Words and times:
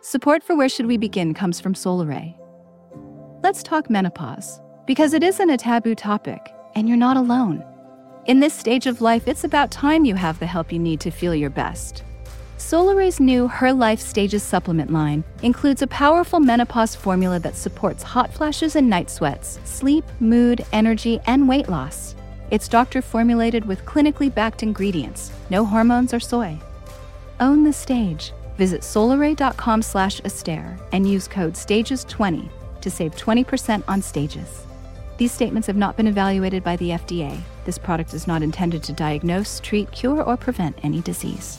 Support 0.00 0.44
for 0.44 0.54
Where 0.54 0.68
Should 0.68 0.86
We 0.86 0.96
Begin 0.96 1.34
comes 1.34 1.60
from 1.60 1.74
Solaray. 1.74 2.36
Let's 3.42 3.64
talk 3.64 3.90
menopause, 3.90 4.60
because 4.86 5.12
it 5.12 5.24
isn't 5.24 5.50
a 5.50 5.56
taboo 5.56 5.96
topic, 5.96 6.54
and 6.76 6.88
you're 6.88 6.96
not 6.96 7.16
alone. 7.16 7.64
In 8.26 8.38
this 8.38 8.54
stage 8.54 8.86
of 8.86 9.00
life, 9.00 9.26
it's 9.26 9.42
about 9.42 9.72
time 9.72 10.04
you 10.04 10.14
have 10.14 10.38
the 10.38 10.46
help 10.46 10.72
you 10.72 10.78
need 10.78 11.00
to 11.00 11.10
feel 11.10 11.34
your 11.34 11.50
best. 11.50 12.04
Solaray's 12.58 13.18
new 13.18 13.48
Her 13.48 13.72
Life 13.72 13.98
Stages 13.98 14.44
supplement 14.44 14.92
line 14.92 15.24
includes 15.42 15.82
a 15.82 15.88
powerful 15.88 16.38
menopause 16.38 16.94
formula 16.94 17.40
that 17.40 17.56
supports 17.56 18.04
hot 18.04 18.32
flashes 18.32 18.76
and 18.76 18.88
night 18.88 19.10
sweats, 19.10 19.58
sleep, 19.64 20.04
mood, 20.20 20.64
energy, 20.72 21.18
and 21.26 21.48
weight 21.48 21.68
loss. 21.68 22.14
It's 22.52 22.68
doctor 22.68 23.02
formulated 23.02 23.64
with 23.64 23.84
clinically 23.84 24.32
backed 24.32 24.62
ingredients, 24.62 25.32
no 25.50 25.64
hormones 25.64 26.14
or 26.14 26.20
soy. 26.20 26.56
Own 27.40 27.64
the 27.64 27.72
stage. 27.72 28.32
Visit 28.58 28.82
solaray.com 28.82 29.82
slash 29.82 30.20
Esther 30.24 30.76
and 30.92 31.08
use 31.08 31.28
code 31.28 31.54
STAGES20 31.54 32.48
to 32.80 32.90
save 32.90 33.14
20% 33.14 33.82
on 33.88 34.02
stages. 34.02 34.66
These 35.16 35.32
statements 35.32 35.66
have 35.68 35.76
not 35.76 35.96
been 35.96 36.08
evaluated 36.08 36.62
by 36.62 36.76
the 36.76 36.90
FDA. 36.90 37.40
This 37.64 37.78
product 37.78 38.14
is 38.14 38.26
not 38.26 38.42
intended 38.42 38.82
to 38.84 38.92
diagnose, 38.92 39.60
treat, 39.60 39.90
cure, 39.92 40.22
or 40.22 40.36
prevent 40.36 40.76
any 40.82 41.00
disease. 41.00 41.58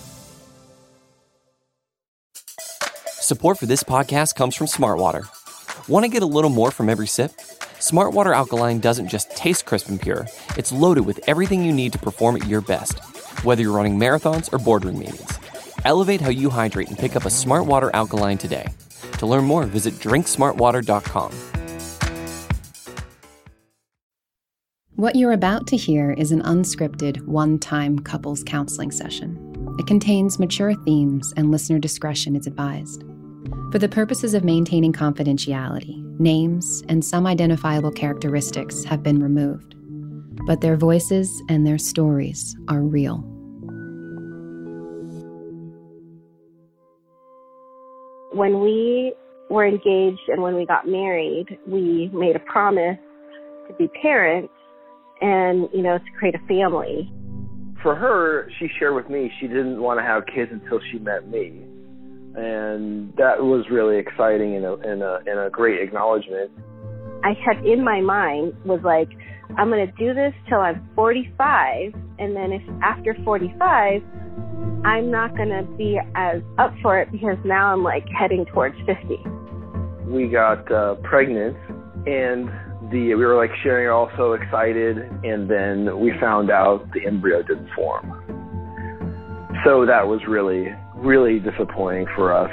Support 3.07 3.59
for 3.59 3.65
this 3.65 3.83
podcast 3.83 4.35
comes 4.35 4.55
from 4.55 4.67
Smartwater. 4.67 5.27
Want 5.87 6.03
to 6.03 6.09
get 6.09 6.23
a 6.23 6.25
little 6.25 6.49
more 6.49 6.71
from 6.71 6.89
every 6.89 7.07
sip? 7.07 7.31
Smartwater 7.79 8.35
Alkaline 8.35 8.79
doesn't 8.79 9.07
just 9.07 9.29
taste 9.37 9.65
crisp 9.65 9.87
and 9.87 10.01
pure, 10.01 10.27
it's 10.57 10.71
loaded 10.71 11.05
with 11.05 11.19
everything 11.27 11.63
you 11.63 11.71
need 11.71 11.93
to 11.93 11.99
perform 11.99 12.35
at 12.35 12.47
your 12.47 12.59
best, 12.59 12.99
whether 13.45 13.61
you're 13.61 13.75
running 13.75 13.97
marathons 13.97 14.51
or 14.51 14.57
boardroom 14.57 14.99
meetings. 14.99 15.39
Elevate 15.85 16.21
how 16.21 16.29
you 16.29 16.49
hydrate 16.49 16.89
and 16.89 16.97
pick 16.97 17.15
up 17.15 17.25
a 17.25 17.29
Smart 17.29 17.65
Water 17.65 17.89
Alkaline 17.93 18.37
today. 18.37 18.67
To 19.19 19.25
learn 19.25 19.45
more, 19.45 19.65
visit 19.65 19.93
drinksmartwater.com. 19.95 21.31
What 24.95 25.15
you're 25.15 25.31
about 25.31 25.65
to 25.67 25.77
hear 25.77 26.11
is 26.11 26.33
an 26.33 26.41
unscripted, 26.41 27.25
one 27.25 27.57
time 27.57 27.99
couples 27.99 28.43
counseling 28.43 28.91
session. 28.91 29.37
It 29.79 29.87
contains 29.87 30.39
mature 30.39 30.73
themes, 30.83 31.33
and 31.37 31.51
listener 31.51 31.79
discretion 31.79 32.35
is 32.35 32.47
advised. 32.47 33.05
For 33.71 33.79
the 33.79 33.87
purposes 33.87 34.33
of 34.33 34.43
maintaining 34.43 34.91
confidentiality, 34.91 36.03
names 36.19 36.83
and 36.89 37.05
some 37.05 37.25
identifiable 37.25 37.91
characteristics 37.91 38.83
have 38.83 39.01
been 39.01 39.23
removed, 39.23 39.75
but 40.45 40.59
their 40.59 40.75
voices 40.75 41.41
and 41.47 41.65
their 41.65 41.77
stories 41.77 42.57
are 42.67 42.81
real. 42.81 43.38
When 48.39 48.61
we 48.61 49.13
were 49.49 49.67
engaged 49.67 50.29
and 50.29 50.41
when 50.41 50.55
we 50.55 50.65
got 50.65 50.87
married, 50.87 51.59
we 51.67 52.09
made 52.13 52.37
a 52.37 52.39
promise 52.39 52.97
to 53.67 53.73
be 53.73 53.89
parents 54.01 54.53
and, 55.19 55.67
you 55.73 55.83
know, 55.83 55.97
to 55.97 56.05
create 56.17 56.35
a 56.35 56.47
family. 56.47 57.11
For 57.83 57.97
her, 57.97 58.49
she 58.57 58.69
shared 58.79 58.95
with 58.95 59.09
me 59.09 59.29
she 59.41 59.47
didn't 59.47 59.81
want 59.81 59.99
to 59.99 60.03
have 60.05 60.23
kids 60.33 60.51
until 60.53 60.79
she 60.89 60.99
met 60.99 61.27
me. 61.27 61.47
And 62.37 63.13
that 63.17 63.43
was 63.43 63.65
really 63.69 63.97
exciting 63.97 64.55
and 64.55 64.63
a, 64.63 64.73
and 64.75 65.03
a, 65.03 65.19
and 65.27 65.37
a 65.37 65.49
great 65.49 65.81
acknowledgement. 65.81 66.49
I 67.25 67.33
had 67.45 67.65
in 67.65 67.83
my 67.83 67.99
mind 67.99 68.53
was 68.63 68.79
like, 68.85 69.09
I'm 69.57 69.67
going 69.67 69.85
to 69.85 69.93
do 69.97 70.13
this 70.13 70.33
till 70.47 70.59
I'm 70.59 70.87
45. 70.95 71.93
And 72.19 72.37
then 72.37 72.53
if 72.53 72.61
after 72.81 73.17
45, 73.25 74.01
I'm 74.85 75.11
not 75.11 75.35
going 75.35 75.49
to 75.49 75.63
be 75.77 75.99
as 76.15 76.41
up 76.57 76.73
for 76.81 76.99
it 77.01 77.11
because 77.11 77.37
now 77.43 77.73
I'm 77.73 77.83
like 77.83 78.05
heading 78.17 78.45
towards 78.45 78.75
50. 78.85 79.17
We 80.07 80.27
got 80.27 80.71
uh, 80.71 80.95
pregnant 81.03 81.57
and 82.07 82.49
the 82.91 83.13
we 83.13 83.25
were 83.25 83.35
like 83.35 83.51
sharing 83.61 83.89
all 83.89 84.09
so 84.17 84.33
excited 84.33 84.97
and 85.23 85.49
then 85.49 85.99
we 85.99 86.13
found 86.19 86.49
out 86.49 86.87
the 86.93 87.05
embryo 87.05 87.43
didn't 87.43 87.69
form 87.75 88.09
so 89.65 89.85
that 89.85 90.07
was 90.07 90.21
really 90.27 90.67
really 90.95 91.39
disappointing 91.39 92.07
for 92.15 92.33
us 92.33 92.49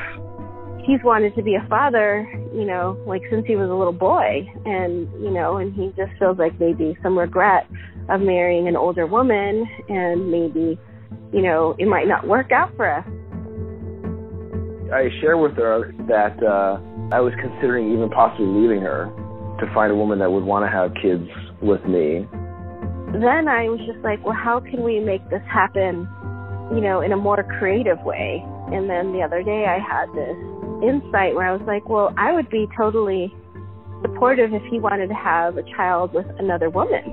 he's 0.84 0.99
wanted 1.05 1.34
to 1.37 1.43
be 1.43 1.55
a 1.55 1.67
father 1.69 2.27
you 2.53 2.67
know 2.67 2.99
like 3.06 3.23
since 3.31 3.47
he 3.47 3.55
was 3.55 3.71
a 3.71 3.75
little 3.75 3.93
boy 3.93 4.45
and 4.67 5.11
you 5.23 5.31
know 5.31 5.56
and 5.56 5.73
he 5.75 5.87
just 5.97 6.11
feels 6.19 6.37
like 6.39 6.59
maybe 6.59 6.97
some 7.03 7.17
regret 7.17 7.67
of 8.11 8.21
marrying 8.21 8.69
an 8.69 8.77
older 8.77 9.06
woman 9.06 9.65
and 9.89 10.31
maybe 10.31 10.79
you 11.32 11.43
know 11.43 11.75
it 11.78 11.87
might 11.87 12.06
not 12.06 12.27
work 12.27 12.53
out 12.53 12.75
for 12.77 12.91
us 12.91 13.06
i 14.93 15.09
shared 15.21 15.41
with 15.41 15.56
her 15.56 15.93
that 16.06 16.37
uh 16.43 16.78
i 17.15 17.21
was 17.21 17.32
considering 17.41 17.93
even 17.93 18.09
possibly 18.10 18.47
leaving 18.47 18.81
her 18.81 19.10
to 19.60 19.66
find 19.75 19.91
a 19.91 19.94
woman 19.94 20.19
that 20.19 20.31
would 20.31 20.44
want 20.44 20.65
to 20.65 20.71
have 20.71 20.93
kids 21.00 21.28
with 21.62 21.84
me. 21.84 22.26
Then 23.12 23.49
I 23.49 23.69
was 23.69 23.81
just 23.87 24.03
like, 24.05 24.25
well, 24.25 24.37
how 24.37 24.60
can 24.60 24.82
we 24.82 25.00
make 25.00 25.25
this 25.31 25.43
happen, 25.49 26.09
you 26.75 26.81
know, 26.81 27.00
in 27.00 27.12
a 27.12 27.16
more 27.16 27.43
creative 27.59 28.00
way? 28.03 28.44
And 28.72 28.91
then 28.91 29.12
the 29.12 29.22
other 29.22 29.43
day 29.43 29.65
I 29.65 29.78
had 29.78 30.12
this 30.12 30.37
insight 30.84 31.34
where 31.34 31.49
I 31.49 31.53
was 31.53 31.65
like, 31.66 31.88
well, 31.88 32.12
I 32.19 32.32
would 32.32 32.50
be 32.50 32.66
totally 32.76 33.32
supportive 34.03 34.53
if 34.53 34.62
he 34.71 34.78
wanted 34.78 35.09
to 35.09 35.15
have 35.15 35.56
a 35.56 35.62
child 35.76 36.12
with 36.12 36.26
another 36.38 36.69
woman. 36.69 37.05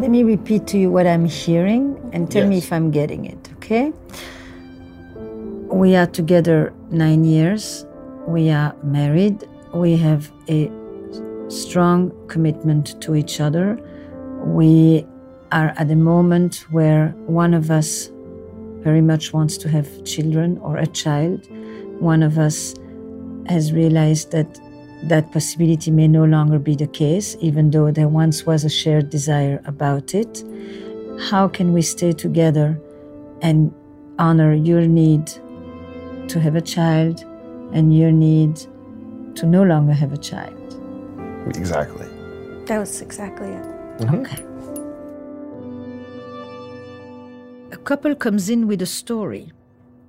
Let 0.00 0.10
me 0.10 0.22
repeat 0.22 0.66
to 0.68 0.78
you 0.78 0.90
what 0.90 1.06
I'm 1.06 1.24
hearing 1.24 1.98
and 2.12 2.30
tell 2.30 2.42
yes. 2.42 2.50
me 2.50 2.58
if 2.58 2.72
I'm 2.72 2.90
getting 2.90 3.24
it, 3.24 3.48
okay? 3.54 3.92
We 5.68 5.96
are 5.96 6.06
together 6.06 6.72
nine 6.90 7.24
years 7.24 7.86
we 8.26 8.50
are 8.50 8.74
married, 8.82 9.44
we 9.74 9.96
have 9.96 10.30
a 10.48 10.70
strong 11.48 12.12
commitment 12.28 13.00
to 13.02 13.14
each 13.14 13.40
other. 13.40 13.78
We 14.44 15.06
are 15.52 15.74
at 15.76 15.90
a 15.90 15.96
moment 15.96 16.64
where 16.70 17.08
one 17.26 17.54
of 17.54 17.70
us 17.70 18.10
very 18.80 19.00
much 19.00 19.32
wants 19.32 19.56
to 19.58 19.68
have 19.68 20.04
children 20.04 20.58
or 20.58 20.78
a 20.78 20.86
child. 20.86 21.46
One 22.00 22.22
of 22.22 22.38
us 22.38 22.74
has 23.48 23.72
realized 23.72 24.32
that 24.32 24.58
that 25.08 25.32
possibility 25.32 25.90
may 25.90 26.08
no 26.08 26.24
longer 26.24 26.58
be 26.58 26.74
the 26.74 26.86
case, 26.86 27.36
even 27.40 27.70
though 27.70 27.90
there 27.90 28.08
once 28.08 28.46
was 28.46 28.64
a 28.64 28.70
shared 28.70 29.10
desire 29.10 29.60
about 29.66 30.14
it. 30.14 30.44
How 31.30 31.48
can 31.48 31.72
we 31.72 31.82
stay 31.82 32.12
together 32.12 32.80
and 33.42 33.72
honor 34.18 34.54
your 34.54 34.82
need 34.82 35.30
to 36.28 36.40
have 36.40 36.54
a 36.56 36.60
child 36.60 37.24
and 37.72 37.96
your 37.96 38.12
need 38.12 38.56
to 39.36 39.46
no 39.46 39.62
longer 39.62 39.92
have 39.92 40.12
a 40.12 40.16
child. 40.16 40.60
Exactly. 41.56 42.08
That 42.66 42.78
was 42.78 43.00
exactly 43.00 43.48
it. 43.48 43.64
Mm-hmm. 43.98 44.14
Okay. 44.20 44.42
A 47.72 47.76
couple 47.76 48.14
comes 48.14 48.48
in 48.48 48.66
with 48.66 48.80
a 48.80 48.86
story, 48.86 49.52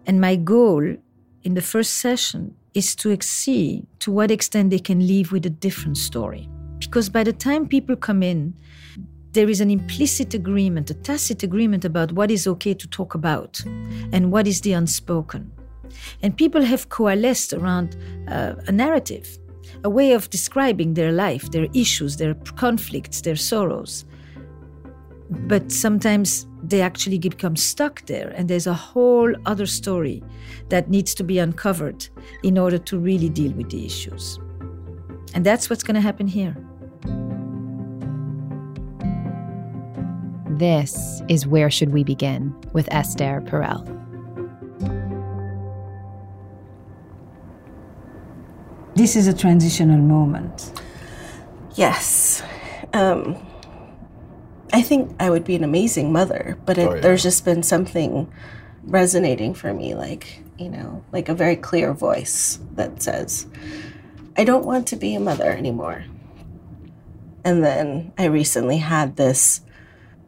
and 0.06 0.22
my 0.22 0.36
goal 0.36 0.96
in 1.44 1.54
the 1.56 1.62
first 1.62 1.98
session 1.98 2.56
is 2.76 2.96
to 2.98 3.18
see 3.22 3.88
to 4.00 4.12
what 4.12 4.30
extent 4.30 4.70
they 4.70 4.80
can 4.80 5.08
live 5.08 5.32
with 5.32 5.46
a 5.46 5.50
different 5.50 5.98
story. 5.98 6.48
Because 6.80 7.10
by 7.10 7.24
the 7.24 7.34
time 7.34 7.68
people 7.68 7.96
come 7.96 8.22
in, 8.22 8.54
there 9.32 9.50
is 9.50 9.62
an 9.62 9.72
implicit 9.72 10.34
agreement, 10.34 10.90
a 10.90 10.94
tacit 10.94 11.44
agreement 11.44 11.84
about 11.86 12.12
what 12.12 12.30
is 12.30 12.48
okay 12.48 12.74
to 12.74 12.88
talk 12.88 13.16
about 13.16 13.62
and 14.12 14.32
what 14.32 14.48
is 14.48 14.62
the 14.62 14.74
unspoken. 14.74 15.52
And 16.22 16.36
people 16.36 16.62
have 16.62 16.90
coalesced 16.90 17.54
around 17.54 17.96
uh, 18.28 18.56
a 18.68 18.72
narrative, 18.72 19.38
a 19.84 19.90
way 19.90 20.12
of 20.12 20.30
describing 20.30 20.94
their 20.94 21.12
life, 21.12 21.52
their 21.52 21.68
issues, 21.74 22.18
their 22.18 22.34
conflicts, 22.56 23.22
their 23.22 23.36
sorrows. 23.36 24.06
But 25.30 25.72
sometimes 25.72 26.46
they 26.62 26.82
actually 26.82 27.20
become 27.20 27.56
stuck 27.56 28.06
there, 28.06 28.30
and 28.36 28.48
there's 28.48 28.68
a 28.68 28.74
whole 28.74 29.34
other 29.46 29.66
story 29.66 30.24
that 30.70 30.90
needs 30.90 31.16
to 31.16 31.24
be 31.24 31.40
uncovered 31.40 32.08
in 32.44 32.58
order 32.58 32.78
to 32.78 32.98
really 32.98 33.30
deal 33.30 33.52
with 33.54 33.70
the 33.70 33.86
issues. 33.86 34.40
And 35.34 35.46
that's 35.46 35.70
what's 35.70 35.84
going 35.84 35.96
to 35.96 36.02
happen 36.02 36.28
here. 36.28 36.56
This 40.58 41.22
is 41.28 41.46
Where 41.46 41.70
Should 41.70 41.92
We 41.92 42.04
Begin 42.04 42.56
with 42.72 42.88
Esther 42.92 43.42
Perel. 43.46 43.84
This 48.96 49.18
is 49.18 49.28
a 49.28 49.34
transitional 49.34 49.98
moment. 49.98 50.72
Yes. 51.76 52.42
Um, 52.94 53.36
I 54.74 54.82
think 54.82 55.16
I 55.20 55.30
would 55.30 55.44
be 55.46 55.56
an 55.56 55.64
amazing 55.64 56.12
mother, 56.12 56.58
but 56.66 56.78
it, 56.78 56.88
oh, 56.88 56.96
yeah. 56.96 57.02
there's 57.02 57.24
just 57.24 57.46
been 57.46 57.64
something 57.64 58.32
resonating 58.84 59.54
for 59.54 59.74
me, 59.74 59.96
like, 59.96 60.44
you 60.58 60.70
know, 60.70 61.04
like 61.12 61.30
a 61.30 61.36
very 61.36 61.56
clear 61.56 61.94
voice 61.94 62.60
that 62.74 63.02
says, 63.02 63.48
I 64.38 64.44
don't 64.44 64.66
want 64.66 64.88
to 64.88 64.96
be 64.96 65.16
a 65.16 65.20
mother 65.20 65.52
anymore. 65.52 66.06
And 67.44 67.64
then 67.64 68.12
I 68.18 68.26
recently 68.26 68.78
had 68.78 69.16
this 69.16 69.62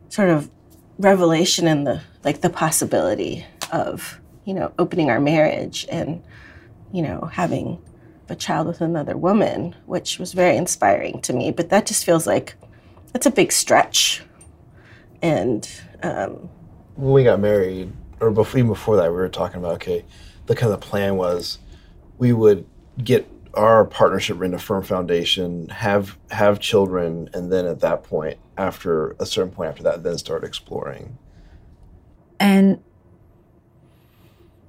sort 0.10 0.30
of 0.30 0.50
revelation 1.00 1.68
in 1.68 1.84
the 1.84 2.01
like 2.24 2.42
the 2.42 2.50
possibility 2.50 3.45
of, 3.72 4.19
you 4.45 4.54
know, 4.54 4.72
opening 4.78 5.10
our 5.10 5.19
marriage 5.19 5.86
and, 5.89 6.24
you 6.92 7.01
know, 7.01 7.30
having 7.31 7.81
a 8.30 8.36
child 8.36 8.68
with 8.68 8.81
another 8.81 9.18
woman, 9.18 9.75
which 9.86 10.19
was 10.19 10.34
very 10.34 10.57
inspiring 10.57 11.22
to 11.22 11.34
me. 11.34 11.51
But 11.51 11.69
that 11.69 11.86
just 11.86 12.06
feels 12.06 12.28
like 12.28 12.56
that's 13.13 13.25
a 13.25 13.31
big 13.31 13.51
stretch. 13.51 14.24
And 15.22 15.69
um, 16.04 16.50
when 16.96 17.14
we 17.14 17.24
got 17.24 17.40
married, 17.40 17.92
or 18.19 18.31
before, 18.31 18.60
even 18.60 18.72
before 18.72 18.96
that, 18.98 19.12
we 19.12 19.18
were 19.18 19.30
talking 19.30 19.58
about 19.58 19.75
okay, 19.75 20.06
the 20.46 20.56
kind 20.56 20.74
of 20.74 20.80
plan 20.80 21.18
was 21.18 21.60
we 22.18 22.34
would 22.34 22.66
get 23.04 23.30
our 23.54 23.86
partnership 23.86 24.42
in 24.42 24.54
a 24.54 24.60
firm 24.60 24.84
foundation, 24.84 25.69
have 25.69 26.18
have 26.31 26.60
children, 26.60 27.30
and 27.34 27.52
then 27.52 27.66
at 27.66 27.80
that 27.80 28.04
point, 28.04 28.38
after 28.58 29.16
a 29.19 29.25
certain 29.25 29.52
point 29.52 29.69
after 29.69 29.84
that, 29.84 30.04
then 30.04 30.18
start 30.18 30.44
exploring. 30.44 31.18
And 32.40 32.84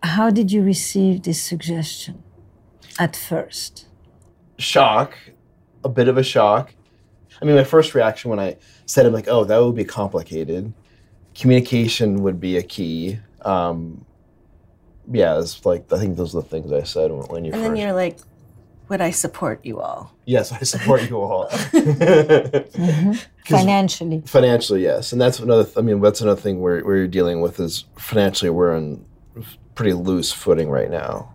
how 0.02 0.30
did 0.30 0.52
you 0.52 0.62
receive 0.62 1.22
this 1.22 1.40
suggestion 1.40 2.22
at 2.98 3.14
first? 3.14 3.86
Shock, 4.58 5.14
a 5.84 5.88
bit 5.88 6.08
of 6.08 6.16
a 6.16 6.22
shock. 6.22 6.74
I 7.40 7.44
mean, 7.44 7.56
my 7.56 7.64
first 7.64 7.94
reaction 7.94 8.30
when 8.30 8.40
I 8.40 8.56
said 8.86 9.04
it, 9.04 9.08
I'm 9.08 9.14
like, 9.14 9.28
oh, 9.28 9.44
that 9.44 9.58
would 9.58 9.76
be 9.76 9.84
complicated. 9.84 10.72
Communication 11.34 12.22
would 12.22 12.40
be 12.40 12.56
a 12.56 12.62
key. 12.62 13.18
Um, 13.42 14.04
yeah, 15.10 15.38
it's 15.38 15.64
like 15.64 15.92
I 15.92 15.98
think 15.98 16.16
those 16.16 16.34
are 16.34 16.42
the 16.42 16.48
things 16.48 16.72
I 16.72 16.82
said 16.82 17.10
when, 17.10 17.22
when 17.28 17.44
you. 17.44 17.52
And 17.52 17.62
first... 17.62 17.70
then 17.70 17.76
you're 17.76 17.92
like, 17.92 18.18
would 18.88 19.00
I 19.00 19.10
support 19.10 19.64
you 19.64 19.80
all? 19.80 20.14
Yes, 20.24 20.52
I 20.52 20.60
support 20.60 21.08
you 21.08 21.20
all. 21.20 21.46
mm-hmm. 21.50 23.12
Financially. 23.44 24.22
Financially, 24.26 24.82
yes, 24.82 25.12
and 25.12 25.20
that's 25.20 25.38
another. 25.38 25.64
Th- 25.64 25.76
I 25.76 25.80
mean, 25.80 26.00
that's 26.00 26.20
another 26.20 26.40
thing 26.40 26.60
where, 26.60 26.80
where 26.80 26.96
you're 26.96 27.06
dealing 27.06 27.40
with 27.40 27.60
is 27.60 27.84
financially 27.96 28.50
we're 28.50 28.74
in 28.76 29.04
pretty 29.74 29.92
loose 29.92 30.32
footing 30.32 30.68
right 30.68 30.90
now. 30.90 31.32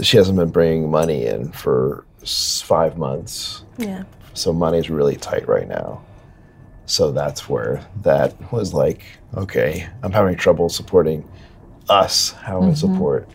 She 0.00 0.16
hasn't 0.16 0.38
been 0.38 0.50
bringing 0.50 0.90
money 0.90 1.26
in 1.26 1.52
for 1.52 2.04
five 2.24 2.96
months. 2.96 3.64
Yeah. 3.78 4.04
So 4.34 4.52
money's 4.52 4.90
really 4.90 5.16
tight 5.16 5.48
right 5.48 5.68
now. 5.68 6.02
So 6.86 7.12
that's 7.12 7.48
where 7.48 7.84
that 8.02 8.52
was 8.52 8.74
like, 8.74 9.02
okay, 9.36 9.88
I'm 10.02 10.12
having 10.12 10.36
trouble 10.36 10.68
supporting 10.68 11.28
us. 11.88 12.32
How 12.32 12.60
mm-hmm. 12.60 12.70
I 12.70 12.74
support 12.74 13.28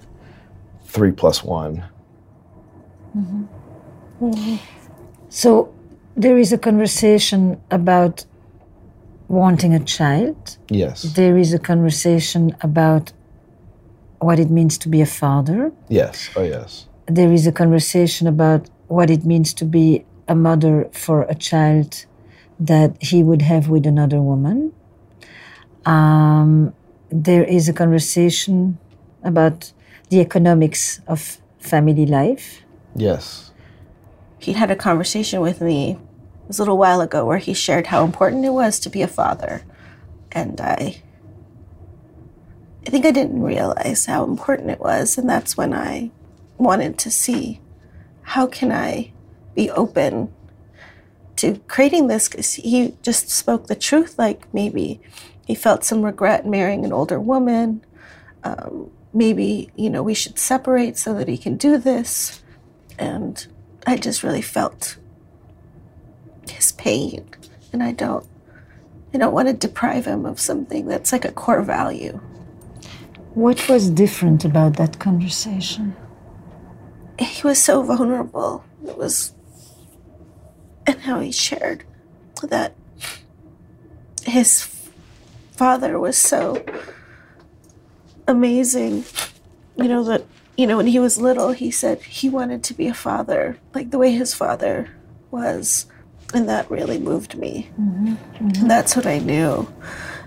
three 0.86 1.12
plus 1.12 1.44
one. 1.44 1.84
Mm-hmm. 3.18 3.44
Mm-hmm. 4.22 4.56
So 5.30 5.74
there 6.16 6.38
is 6.38 6.54
a 6.54 6.58
conversation 6.58 7.62
about 7.72 8.26
wanting 9.30 9.74
a 9.74 9.80
child. 9.80 10.58
Yes. 10.70 11.04
There 11.04 11.38
is 11.38 11.54
a 11.54 11.60
conversation 11.60 12.56
about 12.62 13.14
what 14.20 14.40
it 14.40 14.50
means 14.50 14.78
to 14.80 14.90
be 14.90 15.02
a 15.02 15.06
father. 15.06 15.72
Yes. 15.88 16.30
Oh, 16.36 16.44
yes. 16.44 16.88
There 17.08 17.32
is 17.32 17.48
a 17.48 17.52
conversation 17.52 18.28
about 18.28 18.70
what 18.88 19.10
it 19.10 19.24
means 19.24 19.54
to 19.56 19.66
be 19.66 20.06
a 20.30 20.36
mother 20.36 20.88
for 20.94 21.24
a 21.24 21.36
child 21.36 22.06
that 22.60 23.02
he 23.02 23.24
would 23.24 23.42
have 23.42 23.68
with 23.68 23.86
another 23.86 24.22
woman. 24.22 24.72
Um, 25.86 26.74
there 27.10 27.44
is 27.44 27.68
a 27.68 27.74
conversation 27.74 28.78
about 29.24 29.74
the 30.10 30.20
economics 30.22 31.02
of 31.08 31.40
family 31.60 32.06
life. 32.06 32.62
Yes. 32.96 33.52
He 34.38 34.54
had 34.54 34.72
a 34.72 34.76
conversation 34.76 35.42
with 35.42 35.60
me 35.62 35.92
it 35.94 36.48
was 36.48 36.60
a 36.60 36.62
little 36.64 36.78
while 36.78 37.02
ago 37.02 37.26
where 37.26 37.38
he 37.38 37.54
shared 37.54 37.88
how 37.88 38.04
important 38.04 38.44
it 38.44 38.50
was 38.50 38.80
to 38.80 38.90
be 38.90 39.04
a 39.04 39.08
father. 39.08 39.62
And 40.32 40.60
I 40.62 41.02
I 42.86 42.90
think 42.90 43.06
I 43.06 43.12
didn't 43.12 43.44
realize 43.44 44.06
how 44.06 44.24
important 44.24 44.72
it 44.72 44.80
was 44.80 45.18
and 45.18 45.30
that's 45.30 45.58
when 45.58 45.74
I 45.74 46.12
wanted 46.58 46.98
to 47.00 47.12
see 47.12 47.62
how 48.24 48.48
can 48.48 48.72
I 48.72 49.12
be 49.64 49.70
open 49.72 50.14
to 51.36 51.48
creating 51.68 52.08
this 52.08 52.28
because 52.28 52.54
he 52.54 52.96
just 53.02 53.30
spoke 53.30 53.68
the 53.68 53.76
truth 53.76 54.18
like 54.18 54.40
maybe 54.54 55.00
he 55.46 55.56
felt 55.56 55.84
some 55.84 56.02
regret 56.04 56.46
marrying 56.46 56.84
an 56.86 56.94
older 56.94 57.20
woman 57.20 57.84
um, 58.44 58.92
maybe 59.14 59.72
you 59.76 59.90
know 59.90 60.04
we 60.04 60.14
should 60.14 60.38
separate 60.38 60.98
so 60.98 61.14
that 61.14 61.28
he 61.28 61.38
can 61.38 61.56
do 61.58 61.78
this 61.78 62.42
and 63.00 63.48
I 63.88 63.96
just 63.98 64.24
really 64.24 64.42
felt 64.42 64.98
his 66.50 66.72
pain, 66.74 67.28
and 67.72 67.82
I 67.82 67.92
don't, 67.94 68.26
I 69.14 69.18
don't 69.18 69.34
want 69.34 69.48
to 69.48 69.54
deprive 69.54 70.06
him 70.06 70.26
of 70.26 70.40
something 70.40 70.88
that's 70.88 71.12
like 71.12 71.26
a 71.26 71.32
core 71.32 71.62
value. 71.62 72.20
What 73.34 73.70
was 73.70 73.90
different 73.90 74.44
about 74.44 74.76
that 74.78 75.00
conversation? 75.00 75.96
He 77.18 77.46
was 77.48 77.62
so 77.62 77.84
vulnerable. 77.84 78.64
It 78.86 78.98
was, 78.98 79.34
and 80.90 81.02
how 81.02 81.20
he 81.20 81.32
shared 81.32 81.84
that 82.44 82.74
his 84.24 84.64
father 85.52 86.00
was 86.00 86.18
so 86.18 86.64
amazing. 88.28 89.06
You 89.76 89.88
know, 89.88 90.04
that 90.04 90.26
you 90.58 90.68
know, 90.68 90.76
when 90.76 90.88
he 90.88 91.00
was 91.00 91.22
little, 91.22 91.52
he 91.52 91.72
said 91.72 92.02
he 92.02 92.30
wanted 92.30 92.64
to 92.66 92.74
be 92.74 92.88
a 92.88 92.94
father, 92.94 93.58
like 93.74 93.92
the 93.92 93.98
way 93.98 94.12
his 94.12 94.34
father 94.34 94.90
was. 95.32 95.86
And 96.34 96.50
that 96.50 96.70
really 96.70 97.00
moved 97.00 97.36
me. 97.38 97.70
Mm-hmm. 97.80 98.14
Mm-hmm. 98.14 98.68
that's 98.68 98.96
what 98.96 99.08
I 99.08 99.20
knew 99.20 99.72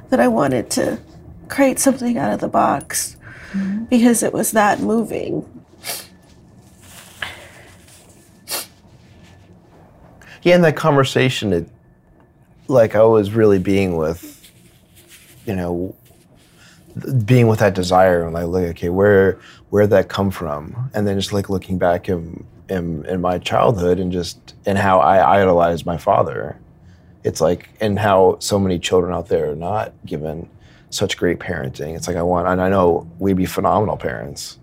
that 0.08 0.20
I 0.20 0.28
wanted 0.28 0.70
to 0.70 0.98
create 1.48 1.78
something 1.78 2.18
out 2.18 2.32
of 2.32 2.40
the 2.40 2.48
box 2.48 3.16
mm-hmm. 3.52 3.84
because 3.84 4.22
it 4.22 4.32
was 4.32 4.52
that 4.52 4.80
moving. 4.80 5.51
Yeah, 10.42 10.56
in 10.56 10.62
that 10.62 10.76
conversation, 10.76 11.52
it 11.52 11.68
like 12.68 12.94
I 12.94 13.02
was 13.04 13.30
really 13.30 13.58
being 13.58 13.96
with, 13.96 14.50
you 15.46 15.54
know, 15.54 15.94
being 17.24 17.46
with 17.46 17.60
that 17.60 17.74
desire 17.74 18.24
and 18.24 18.34
like, 18.34 18.46
look, 18.46 18.64
okay, 18.70 18.88
where 18.88 19.38
where 19.70 19.86
that 19.86 20.08
come 20.08 20.30
from? 20.30 20.90
And 20.94 21.06
then 21.06 21.18
just 21.18 21.32
like 21.32 21.48
looking 21.48 21.78
back 21.78 22.08
in, 22.08 22.44
in, 22.68 23.04
in 23.06 23.20
my 23.20 23.38
childhood 23.38 23.98
and 23.98 24.12
just 24.12 24.54
and 24.66 24.76
how 24.76 24.98
I 24.98 25.40
idolized 25.40 25.86
my 25.86 25.96
father. 25.96 26.58
It's 27.24 27.40
like 27.40 27.68
and 27.80 27.98
how 27.98 28.36
so 28.40 28.58
many 28.58 28.78
children 28.78 29.14
out 29.14 29.28
there 29.28 29.52
are 29.52 29.56
not 29.56 29.92
given 30.04 30.48
such 30.90 31.16
great 31.16 31.38
parenting. 31.38 31.96
It's 31.96 32.08
like 32.08 32.16
I 32.16 32.22
want, 32.22 32.48
and 32.48 32.60
I 32.60 32.68
know 32.68 33.08
we'd 33.18 33.36
be 33.36 33.46
phenomenal 33.46 33.96
parents, 33.96 34.58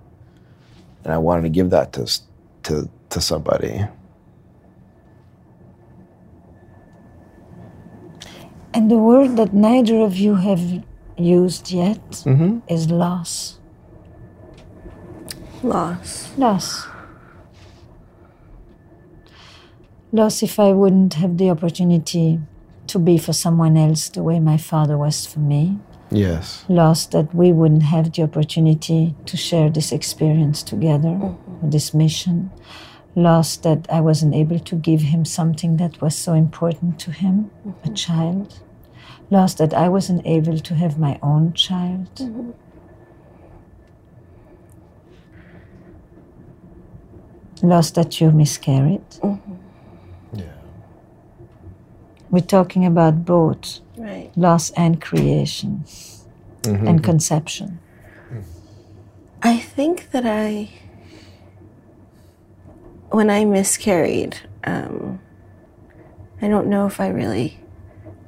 and 1.03 1.13
I 1.13 1.17
wanted 1.17 1.43
to 1.43 1.49
give 1.49 1.69
that 1.69 1.93
to 1.93 2.19
to 2.63 2.89
to 3.09 3.21
somebody. 3.21 3.85
And 8.73 8.89
the 8.89 8.97
word 8.97 9.35
that 9.37 9.53
neither 9.53 9.99
of 9.99 10.17
you 10.17 10.35
have 10.35 10.83
used 11.17 11.71
yet 11.71 12.01
mm-hmm. 12.11 12.59
is 12.67 12.89
loss. 12.91 13.59
Loss. 15.63 16.37
Loss. 16.37 16.87
Loss 20.11 20.43
if 20.43 20.59
I 20.59 20.71
wouldn't 20.71 21.15
have 21.15 21.37
the 21.37 21.49
opportunity 21.49 22.39
to 22.87 22.99
be 22.99 23.17
for 23.17 23.33
someone 23.33 23.77
else 23.77 24.09
the 24.09 24.23
way 24.23 24.39
my 24.39 24.57
father 24.57 24.97
was 24.97 25.25
for 25.25 25.39
me. 25.39 25.77
Yes. 26.11 26.65
Loss 26.67 27.07
that 27.07 27.33
we 27.35 27.51
wouldn't 27.51 27.83
have 27.83 28.11
the 28.13 28.23
opportunity 28.23 29.15
to 29.25 29.37
share 29.37 29.69
this 29.69 29.91
experience 29.91 30.63
together, 30.63 31.09
mm-hmm. 31.09 31.69
this 31.69 31.93
mission. 31.93 32.51
Loss 33.19 33.57
that 33.57 33.81
I 33.89 33.99
wasn't 34.01 34.33
able 34.35 34.59
to 34.59 34.75
give 34.75 35.01
him 35.01 35.25
something 35.25 35.77
that 35.77 36.01
was 36.01 36.15
so 36.15 36.33
important 36.33 36.99
to 36.99 37.11
him, 37.11 37.51
mm-hmm. 37.67 37.89
a 37.89 37.93
child. 37.93 38.59
Loss 39.29 39.55
that 39.55 39.73
I 39.73 39.89
wasn't 39.89 40.25
able 40.25 40.59
to 40.59 40.75
have 40.75 40.97
my 40.97 41.19
own 41.21 41.53
child. 41.53 42.09
Mm-hmm. 42.15 42.51
loss 47.61 47.91
that 47.91 48.19
you 48.19 48.31
miscarried. 48.31 49.09
Mm-hmm. 49.21 49.55
Yeah. 50.33 50.45
We're 52.29 52.41
talking 52.41 52.85
about 52.85 53.25
both 53.25 53.79
right. 53.97 54.31
loss 54.35 54.71
and 54.71 55.01
creation 55.01 55.83
mm-hmm. 56.61 56.87
and 56.87 57.03
conception. 57.03 57.79
I 59.41 59.57
think 59.57 60.11
that 60.11 60.25
I, 60.25 60.69
when 63.11 63.29
I 63.29 63.45
miscarried, 63.45 64.37
um, 64.63 65.19
I 66.41 66.47
don't 66.47 66.67
know 66.67 66.85
if 66.85 66.99
I 66.99 67.07
really 67.07 67.59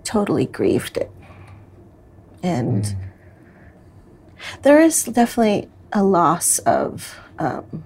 totally 0.03 0.45
grieved 0.45 0.97
it. 0.97 1.11
And 2.43 2.83
mm. 2.83 2.95
there 4.63 4.81
is 4.81 5.03
definitely 5.03 5.69
a 5.93 6.03
loss 6.03 6.59
of 6.59 7.19
um, 7.37 7.83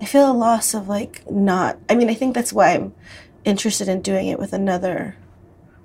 I 0.00 0.06
feel 0.06 0.30
a 0.30 0.32
loss 0.32 0.74
of 0.74 0.88
like 0.88 1.30
not. 1.30 1.78
I 1.88 1.94
mean, 1.94 2.10
I 2.10 2.14
think 2.14 2.34
that's 2.34 2.52
why 2.52 2.74
I'm 2.74 2.94
interested 3.44 3.88
in 3.88 4.02
doing 4.02 4.28
it 4.28 4.38
with 4.38 4.52
another 4.52 5.16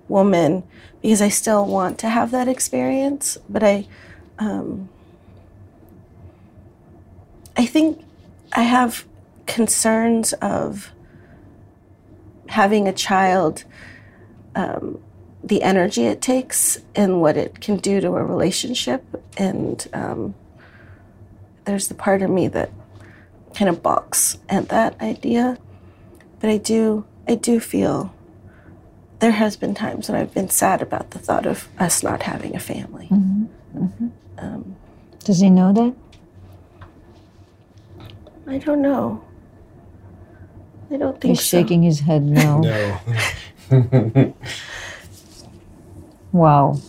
woman 0.08 0.64
because 1.02 1.22
I 1.22 1.30
still 1.30 1.66
want 1.66 1.98
to 2.00 2.10
have 2.10 2.32
that 2.32 2.48
experience, 2.48 3.38
but 3.48 3.64
I, 3.64 3.88
um, 4.38 4.90
think 7.70 8.04
I 8.60 8.64
have 8.64 9.06
concerns 9.46 10.34
of 10.34 10.92
having 12.50 12.90
a 12.90 12.92
child, 12.92 13.64
um, 14.54 15.00
the 15.42 15.64
energy 15.64 16.08
it 16.08 16.22
takes, 16.22 16.78
and 16.94 17.22
what 17.22 17.38
it 17.38 17.62
can 17.62 17.78
do 17.78 18.02
to 18.02 18.08
a 18.08 18.22
relationship. 18.22 19.02
And 19.38 19.88
um, 19.94 20.36
there's 21.64 21.88
the 21.88 21.94
part 21.94 22.22
of 22.22 22.30
me 22.30 22.50
that 22.50 22.70
kind 23.56 23.70
of 23.70 23.82
balks 23.82 24.40
at 24.50 24.68
that 24.68 25.00
idea. 25.00 25.58
But 26.42 26.50
I 26.50 26.58
do, 26.58 27.06
I 27.30 27.36
do 27.36 27.62
feel 27.62 28.14
there 29.20 29.32
has 29.32 29.56
been 29.56 29.74
times 29.74 30.10
when 30.10 30.20
I've 30.20 30.34
been 30.34 30.50
sad 30.50 30.82
about 30.82 31.12
the 31.12 31.20
thought 31.20 31.46
of 31.46 31.70
us 31.80 32.04
not 32.04 32.24
having 32.24 32.58
a 32.58 32.60
family. 32.60 33.08
Mm-hmm. 33.08 33.46
Mm-hmm. 33.86 34.08
Um, 34.38 34.76
Does 35.24 35.40
he 35.40 35.50
know 35.50 35.72
that? 35.72 35.96
I 38.50 38.58
don't 38.58 38.82
know. 38.82 39.24
I 40.92 40.98
don't 40.98 41.22
think 41.22 41.38
He's 41.38 41.46
so. 41.46 41.60
shaking 41.60 41.84
his 41.84 42.00
head 42.00 42.24
no. 42.24 42.62
no. 43.72 44.34
wow. 46.32 46.80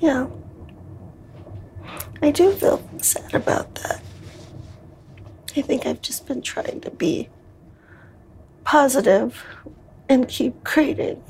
Yeah. 0.00 0.26
I 2.20 2.32
do 2.32 2.50
feel 2.52 2.82
sad 2.98 3.32
about 3.32 3.72
that. 3.76 4.02
I 5.56 5.62
think 5.62 5.86
I've 5.86 6.02
just 6.02 6.26
been 6.26 6.42
trying 6.42 6.80
to 6.80 6.90
be 6.90 7.28
positive 8.64 9.44
and 10.08 10.28
keep 10.28 10.64
creating 10.64 11.22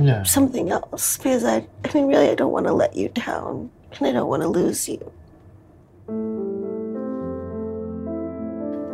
yeah. 0.00 0.22
something 0.22 0.70
else 0.70 1.16
because 1.16 1.44
I, 1.44 1.66
I 1.84 1.92
mean, 1.92 2.06
really, 2.06 2.28
I 2.28 2.36
don't 2.36 2.52
want 2.52 2.66
to 2.66 2.72
let 2.72 2.94
you 2.94 3.08
down 3.08 3.70
and 3.98 4.06
I 4.06 4.12
don't 4.12 4.28
want 4.28 4.42
to 4.42 4.48
lose 4.48 4.88
you. 4.88 5.12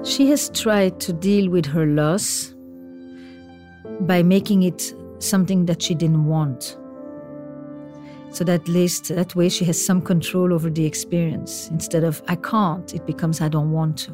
She 0.06 0.28
has 0.28 0.50
tried 0.50 1.00
to 1.00 1.12
deal 1.12 1.50
with 1.50 1.66
her 1.66 1.84
loss 1.84 2.54
by 4.02 4.22
making 4.22 4.62
it 4.62 4.94
something 5.18 5.66
that 5.66 5.82
she 5.82 5.96
didn't 5.96 6.26
want. 6.26 6.78
So 8.30 8.44
that 8.44 8.60
at 8.60 8.68
least 8.68 9.08
that 9.08 9.34
way 9.34 9.48
she 9.48 9.64
has 9.64 9.84
some 9.84 10.00
control 10.00 10.54
over 10.54 10.70
the 10.70 10.86
experience. 10.86 11.68
Instead 11.70 12.04
of 12.04 12.22
I 12.28 12.36
can't, 12.36 12.94
it 12.94 13.04
becomes 13.04 13.40
I 13.40 13.48
don't 13.48 13.72
want 13.72 13.98
to. 13.98 14.12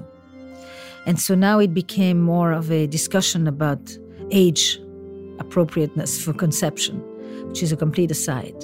And 1.05 1.21
so 1.21 1.35
now 1.35 1.59
it 1.59 1.75
became 1.75 2.23
more 2.23 2.53
of 2.53 2.73
a 2.73 2.87
discussion 2.87 3.47
about 3.47 3.95
age 4.31 4.81
appropriateness 5.41 6.25
for 6.25 6.33
conception, 6.33 7.03
which 7.49 7.63
is 7.63 7.71
a 7.71 7.77
complete 7.77 8.11
aside. 8.11 8.57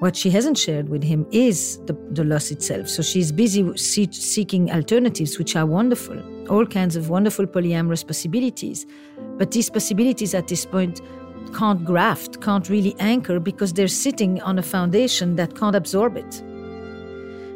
What 0.00 0.14
she 0.14 0.30
hasn't 0.30 0.56
shared 0.56 0.88
with 0.88 1.02
him 1.02 1.26
is 1.32 1.78
the, 1.86 1.96
the 2.12 2.22
loss 2.22 2.52
itself. 2.52 2.88
So 2.88 3.02
she's 3.02 3.32
busy 3.32 3.76
see, 3.76 4.08
seeking 4.12 4.70
alternatives, 4.70 5.38
which 5.38 5.56
are 5.56 5.66
wonderful, 5.66 6.22
all 6.48 6.64
kinds 6.66 6.94
of 6.94 7.10
wonderful 7.10 7.46
polyamorous 7.46 8.06
possibilities. 8.06 8.86
But 9.38 9.50
these 9.50 9.68
possibilities 9.68 10.34
at 10.34 10.46
this 10.46 10.64
point 10.64 11.00
can't 11.52 11.84
graft, 11.84 12.40
can't 12.40 12.68
really 12.68 12.94
anchor 13.00 13.40
because 13.40 13.72
they're 13.72 13.88
sitting 13.88 14.40
on 14.42 14.56
a 14.56 14.62
foundation 14.62 15.34
that 15.34 15.56
can't 15.56 15.74
absorb 15.74 16.16
it. 16.16 16.42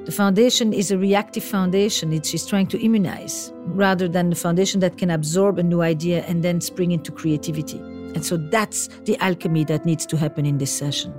The 0.04 0.12
foundation 0.12 0.72
is 0.72 0.90
a 0.90 0.98
reactive 0.98 1.44
foundation. 1.44 2.12
It's 2.12 2.28
she's 2.28 2.44
trying 2.44 2.66
to 2.68 2.84
immunize 2.84 3.52
rather 3.66 4.08
than 4.08 4.30
the 4.30 4.36
foundation 4.36 4.80
that 4.80 4.98
can 4.98 5.10
absorb 5.10 5.60
a 5.60 5.62
new 5.62 5.80
idea 5.80 6.24
and 6.24 6.42
then 6.42 6.60
spring 6.60 6.90
into 6.90 7.12
creativity. 7.12 7.78
And 7.78 8.24
so 8.24 8.36
that's 8.36 8.88
the 9.04 9.16
alchemy 9.18 9.62
that 9.66 9.86
needs 9.86 10.04
to 10.06 10.16
happen 10.16 10.44
in 10.44 10.58
this 10.58 10.76
session. 10.76 11.14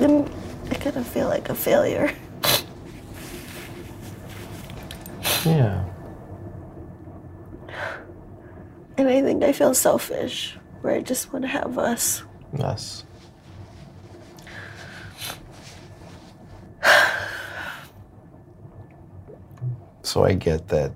Then 0.00 0.26
I 0.70 0.74
kind 0.74 0.96
of 0.96 1.06
feel 1.06 1.28
like 1.28 1.50
a 1.50 1.54
failure. 1.54 2.10
Yeah. 5.44 5.84
And 8.96 9.08
I 9.08 9.20
think 9.20 9.44
I 9.44 9.52
feel 9.52 9.74
selfish, 9.74 10.56
where 10.80 10.94
I 10.94 11.02
just 11.02 11.32
want 11.34 11.42
to 11.44 11.48
have 11.48 11.76
us. 11.78 12.22
Us. 12.58 13.04
So 20.02 20.24
I 20.24 20.32
get 20.32 20.66
that, 20.68 20.92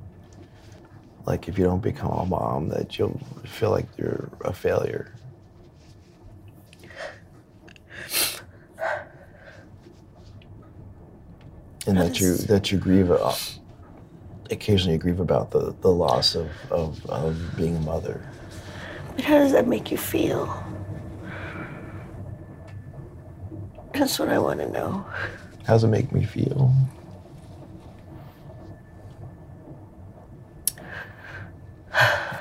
like, 1.26 1.46
if 1.46 1.58
you 1.58 1.64
don't 1.64 1.82
become 1.82 2.10
a 2.10 2.24
mom, 2.24 2.70
that 2.70 2.98
you'll 2.98 3.20
feel 3.44 3.70
like 3.70 3.86
you're 3.98 4.30
a 4.46 4.52
failure. 4.54 5.14
And 11.96 12.10
that 12.10 12.20
you 12.20 12.36
that 12.36 12.72
you 12.72 12.78
grieve, 12.78 13.10
uh, 13.10 13.34
occasionally 14.50 14.94
you 14.94 14.98
grieve 14.98 15.20
about 15.20 15.50
the, 15.50 15.74
the 15.80 15.90
loss 15.90 16.34
of, 16.34 16.50
of, 16.70 17.04
of 17.06 17.56
being 17.56 17.76
a 17.76 17.80
mother. 17.80 18.26
But 19.14 19.24
how 19.24 19.38
does 19.38 19.52
that 19.52 19.68
make 19.68 19.90
you 19.90 19.96
feel? 19.96 20.62
That's 23.92 24.18
what 24.18 24.28
I 24.28 24.38
want 24.38 24.58
to 24.58 24.68
know. 24.70 25.06
How 25.66 25.74
does 25.74 25.84
it 25.84 25.88
make 25.88 26.10
me 26.10 26.24
feel? 26.24 26.74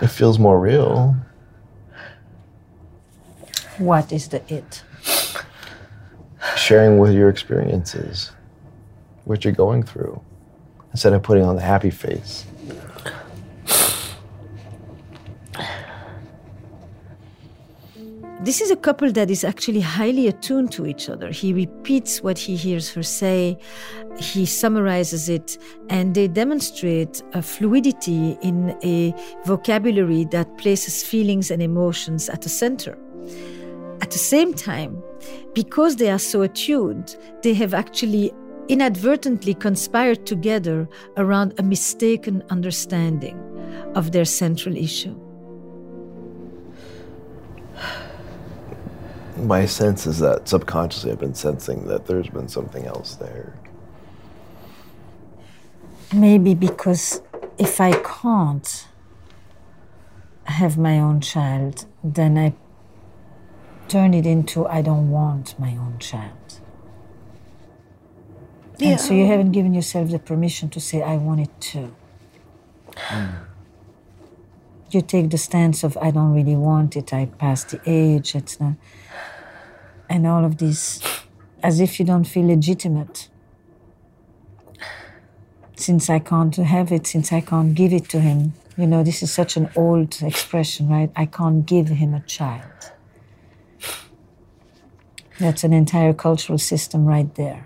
It 0.01 0.07
feels 0.07 0.39
more 0.39 0.59
real. 0.59 1.15
What 3.77 4.11
is 4.11 4.27
the 4.29 4.41
it? 4.51 4.83
Sharing 6.57 6.97
with 6.97 7.13
your 7.13 7.29
experiences, 7.29 8.31
what 9.25 9.43
you're 9.43 9.53
going 9.53 9.83
through, 9.83 10.21
instead 10.91 11.13
of 11.13 11.23
putting 11.23 11.43
on 11.43 11.55
the 11.55 11.61
happy 11.61 11.89
face. 11.89 12.45
This 18.41 18.59
is 18.59 18.71
a 18.71 18.75
couple 18.75 19.09
that 19.13 19.31
is 19.31 19.45
actually 19.45 19.79
highly 19.79 20.27
attuned 20.27 20.73
to 20.73 20.85
each 20.85 21.07
other. 21.07 21.31
He 21.31 21.53
repeats 21.53 22.21
what 22.21 22.37
he 22.37 22.57
hears 22.57 22.91
her 22.91 23.01
say, 23.01 23.57
he 24.19 24.45
summarizes 24.45 25.29
it, 25.29 25.57
and 25.89 26.13
they 26.13 26.27
demonstrate 26.27 27.23
a 27.33 27.41
fluidity 27.41 28.37
in 28.41 28.77
a 28.83 29.15
vocabulary 29.45 30.25
that 30.25 30.57
places 30.57 31.05
feelings 31.05 31.51
and 31.51 31.61
emotions 31.61 32.27
at 32.27 32.41
the 32.41 32.49
center. 32.49 32.97
At 34.01 34.11
the 34.11 34.17
same 34.17 34.53
time, 34.53 35.01
because 35.53 35.95
they 35.95 36.11
are 36.11 36.19
so 36.19 36.41
attuned, 36.41 37.15
they 37.43 37.53
have 37.53 37.73
actually 37.73 38.33
inadvertently 38.67 39.53
conspired 39.53 40.25
together 40.25 40.87
around 41.17 41.53
a 41.57 41.63
mistaken 41.63 42.43
understanding 42.49 43.39
of 43.95 44.11
their 44.11 44.25
central 44.25 44.75
issue. 44.75 45.15
my 49.43 49.65
sense 49.65 50.07
is 50.07 50.19
that 50.19 50.47
subconsciously 50.47 51.11
I've 51.11 51.19
been 51.19 51.33
sensing 51.33 51.87
that 51.87 52.05
there's 52.05 52.29
been 52.29 52.47
something 52.47 52.85
else 52.85 53.15
there. 53.15 53.53
Maybe 56.13 56.53
because 56.53 57.21
if 57.57 57.81
I 57.81 57.93
can't 58.01 58.87
have 60.45 60.77
my 60.77 60.99
own 60.99 61.21
child, 61.21 61.85
then 62.03 62.37
I 62.37 62.53
turn 63.87 64.13
it 64.13 64.25
into 64.25 64.65
I 64.67 64.81
don't 64.81 65.09
want 65.09 65.59
my 65.59 65.71
own 65.71 65.97
child. 65.99 66.42
Yeah. 68.77 68.91
And 68.91 68.99
so 68.99 69.13
you 69.13 69.25
haven't 69.27 69.51
given 69.51 69.73
yourself 69.73 70.09
the 70.09 70.19
permission 70.19 70.69
to 70.69 70.79
say, 70.79 71.01
I 71.01 71.17
want 71.17 71.41
it 71.41 71.61
too. 71.61 71.95
Mm. 72.95 73.35
You 74.91 75.01
take 75.01 75.29
the 75.31 75.37
stance 75.37 75.83
of, 75.83 75.97
I 75.97 76.11
don't 76.11 76.33
really 76.33 76.55
want 76.55 76.95
it, 76.95 77.13
I 77.13 77.25
passed 77.25 77.69
the 77.69 77.81
age, 77.85 78.35
it's 78.35 78.59
not 78.59 78.75
and 80.13 80.27
all 80.27 80.45
of 80.45 80.57
this 80.57 81.01
as 81.63 81.79
if 81.79 81.99
you 81.99 82.05
don't 82.05 82.25
feel 82.25 82.45
legitimate. 82.45 83.29
Since 85.75 86.09
I 86.09 86.19
can't 86.19 86.55
have 86.55 86.91
it, 86.91 87.07
since 87.07 87.33
I 87.33 87.41
can't 87.41 87.73
give 87.73 87.91
it 87.93 88.07
to 88.09 88.19
him. 88.19 88.53
You 88.77 88.85
know, 88.85 89.03
this 89.03 89.23
is 89.23 89.31
such 89.31 89.57
an 89.57 89.69
old 89.75 90.21
expression, 90.21 90.87
right? 90.87 91.11
I 91.15 91.25
can't 91.25 91.65
give 91.65 91.87
him 91.87 92.13
a 92.13 92.21
child. 92.21 92.91
That's 95.39 95.63
an 95.63 95.73
entire 95.73 96.13
cultural 96.13 96.59
system 96.59 97.05
right 97.05 97.33
there. 97.35 97.65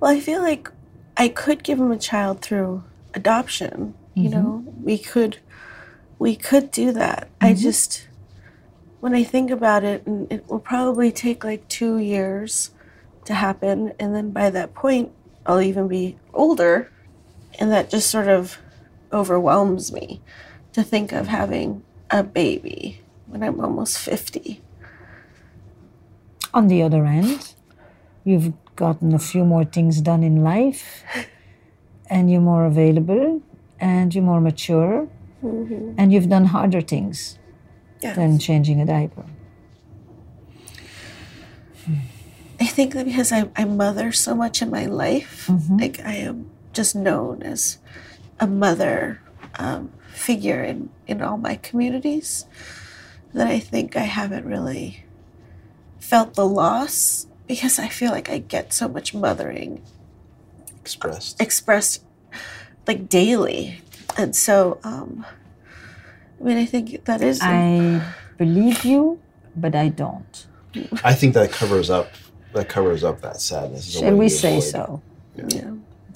Well, 0.00 0.10
I 0.10 0.20
feel 0.20 0.42
like 0.42 0.70
I 1.16 1.28
could 1.28 1.62
give 1.62 1.78
him 1.78 1.90
a 1.90 1.98
child 1.98 2.40
through 2.40 2.84
adoption. 3.14 3.94
You 4.14 4.30
mm-hmm. 4.30 4.40
know, 4.40 4.64
we 4.82 4.98
could 4.98 5.38
we 6.18 6.36
could 6.36 6.70
do 6.70 6.92
that. 6.92 7.28
Mm-hmm. 7.40 7.46
I 7.46 7.54
just 7.54 8.08
when 9.00 9.14
I 9.14 9.24
think 9.24 9.50
about 9.50 9.84
it, 9.84 10.06
and 10.06 10.30
it 10.32 10.48
will 10.48 10.58
probably 10.58 11.12
take 11.12 11.44
like 11.44 11.66
two 11.68 11.98
years 11.98 12.70
to 13.24 13.34
happen. 13.34 13.92
And 13.98 14.14
then 14.14 14.30
by 14.30 14.50
that 14.50 14.74
point, 14.74 15.12
I'll 15.46 15.60
even 15.60 15.88
be 15.88 16.18
older. 16.34 16.90
And 17.58 17.70
that 17.70 17.90
just 17.90 18.10
sort 18.10 18.28
of 18.28 18.58
overwhelms 19.12 19.92
me 19.92 20.20
to 20.72 20.82
think 20.82 21.12
of 21.12 21.28
having 21.28 21.82
a 22.10 22.22
baby 22.22 23.00
when 23.26 23.42
I'm 23.42 23.60
almost 23.60 23.98
50. 23.98 24.60
On 26.54 26.68
the 26.68 26.82
other 26.82 27.04
end, 27.04 27.54
you've 28.24 28.52
gotten 28.78 29.12
a 29.12 29.18
few 29.18 29.44
more 29.44 29.64
things 29.64 30.00
done 30.00 30.22
in 30.22 30.42
life, 30.42 31.02
and 32.10 32.30
you're 32.30 32.40
more 32.40 32.64
available, 32.64 33.42
and 33.80 34.14
you're 34.14 34.24
more 34.24 34.40
mature, 34.40 35.08
Mm-hmm. 35.42 35.94
and 35.98 36.12
you've 36.12 36.28
done 36.28 36.46
harder 36.46 36.80
things 36.80 37.38
Yes. 38.02 38.16
than 38.16 38.38
changing 38.38 38.80
a 38.80 38.86
diaper. 38.86 39.24
I 42.60 42.66
think 42.66 42.94
that 42.94 43.04
because 43.06 43.30
I, 43.30 43.48
I 43.56 43.64
mother 43.64 44.10
so 44.10 44.34
much 44.34 44.62
in 44.62 44.70
my 44.70 44.86
life, 44.86 45.46
Mhm. 45.46 45.80
like 45.80 46.00
I 46.04 46.14
am 46.26 46.50
just 46.72 46.94
known 46.96 47.42
as 47.42 47.78
a 48.40 48.46
mother 48.46 49.20
um, 49.58 49.90
figure 50.12 50.62
in, 50.62 50.90
in 51.06 51.22
all 51.22 51.38
my 51.38 51.54
communities, 51.54 52.46
that 53.32 53.46
I 53.46 53.58
think 53.60 53.94
I 53.96 54.06
haven't 54.10 54.44
really 54.44 55.04
felt 56.00 56.34
the 56.34 56.46
loss 56.46 57.26
because 57.48 57.78
I 57.78 57.88
feel 57.88 58.10
like 58.12 58.28
I 58.30 58.38
get 58.38 58.72
so 58.72 58.86
much 58.88 59.14
mothering 59.14 59.82
Expressed. 60.80 61.40
expressed 61.40 62.04
like 62.86 63.08
daily. 63.08 63.80
And 64.16 64.34
so, 64.36 64.78
um, 64.84 65.24
I 66.40 66.44
mean, 66.44 66.56
I 66.58 66.64
think 66.66 67.04
that 67.06 67.20
is. 67.22 67.40
I 67.42 68.02
believe 68.38 68.84
you, 68.84 69.20
but 69.56 69.74
I 69.74 69.88
don't. 69.88 70.46
I 71.04 71.12
think 71.14 71.34
that 71.34 71.50
covers 71.52 71.90
up 71.90 72.10
that 72.54 72.68
covers 72.68 73.02
up 73.04 73.20
that 73.22 73.40
sadness. 73.40 73.86
It's 73.88 73.98
Shall 73.98 74.16
we 74.16 74.28
say 74.28 74.58
avoid- 74.58 74.70
so? 74.70 75.02
yeah. 75.48 75.72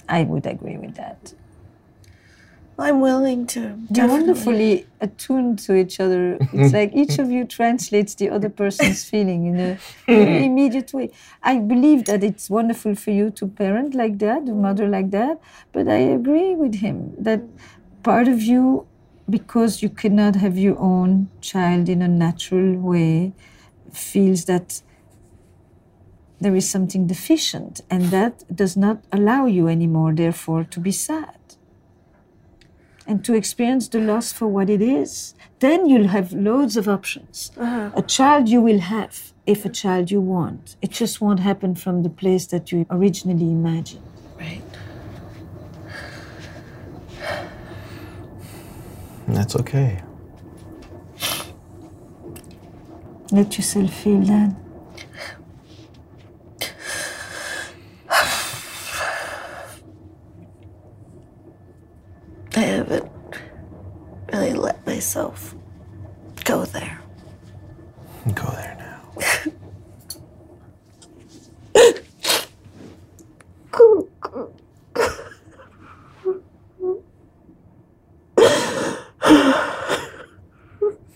I 0.09 0.23
would 0.23 0.45
agree 0.45 0.77
with 0.77 0.95
that. 0.95 1.33
I'm 2.77 3.01
willing 3.01 3.45
to. 3.47 3.77
You're 3.93 4.07
wonderfully 4.07 4.87
attuned 4.99 5.59
to 5.59 5.75
each 5.75 5.99
other. 5.99 6.37
It's 6.53 6.73
like 6.79 6.91
each 6.95 7.19
of 7.19 7.29
you 7.29 7.45
translates 7.45 8.15
the 8.15 8.29
other 8.29 8.49
person's 8.49 9.03
feeling 9.09 9.45
in 9.45 9.59
a 9.59 9.77
very 10.07 10.45
immediate 10.45 10.91
way. 10.93 11.11
I 11.43 11.59
believe 11.59 12.05
that 12.05 12.23
it's 12.23 12.49
wonderful 12.49 12.95
for 12.95 13.11
you 13.11 13.29
to 13.31 13.47
parent 13.47 13.93
like 13.93 14.17
that, 14.19 14.45
to 14.47 14.53
mother 14.53 14.87
like 14.87 15.11
that, 15.11 15.39
but 15.71 15.87
I 15.87 15.97
agree 15.97 16.55
with 16.55 16.75
him 16.75 17.13
that 17.19 17.41
part 18.01 18.27
of 18.27 18.41
you, 18.41 18.87
because 19.29 19.83
you 19.83 19.89
cannot 19.89 20.35
have 20.37 20.57
your 20.57 20.77
own 20.79 21.29
child 21.41 21.89
in 21.89 22.01
a 22.01 22.07
natural 22.07 22.75
way, 22.75 23.33
feels 23.91 24.45
that 24.45 24.81
there 26.41 26.55
is 26.55 26.69
something 26.69 27.07
deficient, 27.07 27.81
and 27.89 28.05
that 28.05 28.43
does 28.53 28.75
not 28.75 29.03
allow 29.11 29.45
you 29.45 29.67
anymore, 29.67 30.13
therefore, 30.13 30.63
to 30.65 30.79
be 30.79 30.91
sad 30.91 31.37
and 33.07 33.23
to 33.25 33.33
experience 33.33 33.87
the 33.87 33.99
loss 33.99 34.31
for 34.31 34.47
what 34.47 34.69
it 34.69 34.81
is. 34.81 35.33
Then 35.59 35.87
you'll 35.87 36.07
have 36.07 36.33
loads 36.33 36.77
of 36.77 36.87
options. 36.87 37.51
Uh-huh. 37.57 37.91
A 37.95 38.01
child 38.01 38.49
you 38.49 38.61
will 38.61 38.79
have, 38.79 39.33
if 39.45 39.65
a 39.65 39.69
child 39.69 40.11
you 40.11 40.21
want. 40.21 40.75
It 40.81 40.91
just 40.91 41.21
won't 41.21 41.39
happen 41.39 41.75
from 41.75 42.03
the 42.03 42.09
place 42.09 42.47
that 42.47 42.71
you 42.71 42.85
originally 42.89 43.49
imagined. 43.51 44.03
Right. 44.39 44.61
That's 49.27 49.55
okay. 49.55 50.01
Let 53.31 53.57
yourself 53.57 53.93
feel 53.93 54.19
that. 54.21 54.55
I 62.55 62.59
haven't 62.59 63.09
really 64.31 64.53
let 64.53 64.85
myself 64.85 65.55
go 66.43 66.65
there. 66.65 67.01
Go 68.35 68.51
there 68.51 68.75
now. 68.77 69.01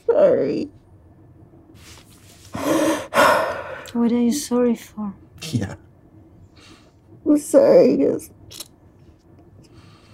Sorry. 0.08 0.72
What 3.94 4.12
are 4.12 4.20
you 4.20 4.32
sorry 4.32 4.76
for? 4.76 5.14
Yeah. 5.52 5.76
I'm 7.58 7.64
sorry 7.64 7.98
because 7.98 8.30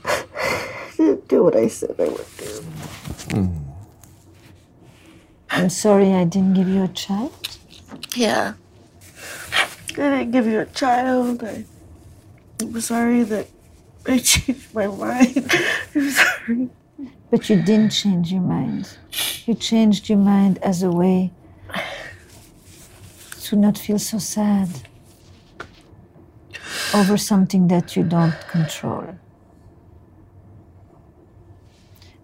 I 0.05 0.93
didn't 0.97 1.27
do 1.27 1.43
what 1.43 1.55
I 1.55 1.67
said 1.67 1.95
I 1.99 2.07
would 2.07 2.25
do. 2.37 3.51
I'm 5.49 5.69
sorry 5.69 6.13
I 6.13 6.23
didn't 6.23 6.53
give 6.53 6.69
you 6.69 6.83
a 6.83 6.87
child. 6.87 7.57
Yeah. 8.15 8.53
I 9.91 9.95
didn't 9.95 10.31
give 10.31 10.47
you 10.47 10.61
a 10.61 10.65
child. 10.65 11.43
I, 11.43 11.65
I'm 12.61 12.81
sorry 12.81 13.23
that 13.23 13.47
I 14.07 14.19
changed 14.19 14.73
my 14.73 14.87
mind. 14.87 15.51
I'm 15.95 16.11
sorry. 16.11 16.69
But 17.29 17.49
you 17.49 17.61
didn't 17.61 17.89
change 17.89 18.31
your 18.31 18.41
mind. 18.41 18.97
You 19.45 19.55
changed 19.55 20.07
your 20.07 20.17
mind 20.17 20.59
as 20.59 20.81
a 20.81 20.91
way 20.91 21.31
to 23.41 23.55
not 23.55 23.77
feel 23.77 23.99
so 23.99 24.17
sad 24.17 24.69
over 26.93 27.17
something 27.17 27.67
that 27.67 27.95
you 27.95 28.03
don't 28.03 28.39
control. 28.47 29.15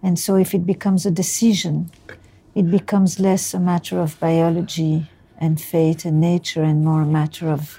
And 0.02 0.18
so, 0.18 0.36
if 0.36 0.54
it 0.54 0.64
becomes 0.64 1.04
a 1.04 1.10
decision, 1.10 1.90
it 2.54 2.70
becomes 2.70 3.20
less 3.20 3.52
a 3.52 3.60
matter 3.60 4.00
of 4.00 4.18
biology 4.18 5.10
and 5.38 5.60
fate 5.60 6.04
and 6.04 6.20
nature 6.20 6.62
and 6.62 6.84
more 6.84 7.02
a 7.02 7.06
matter 7.06 7.48
of 7.48 7.78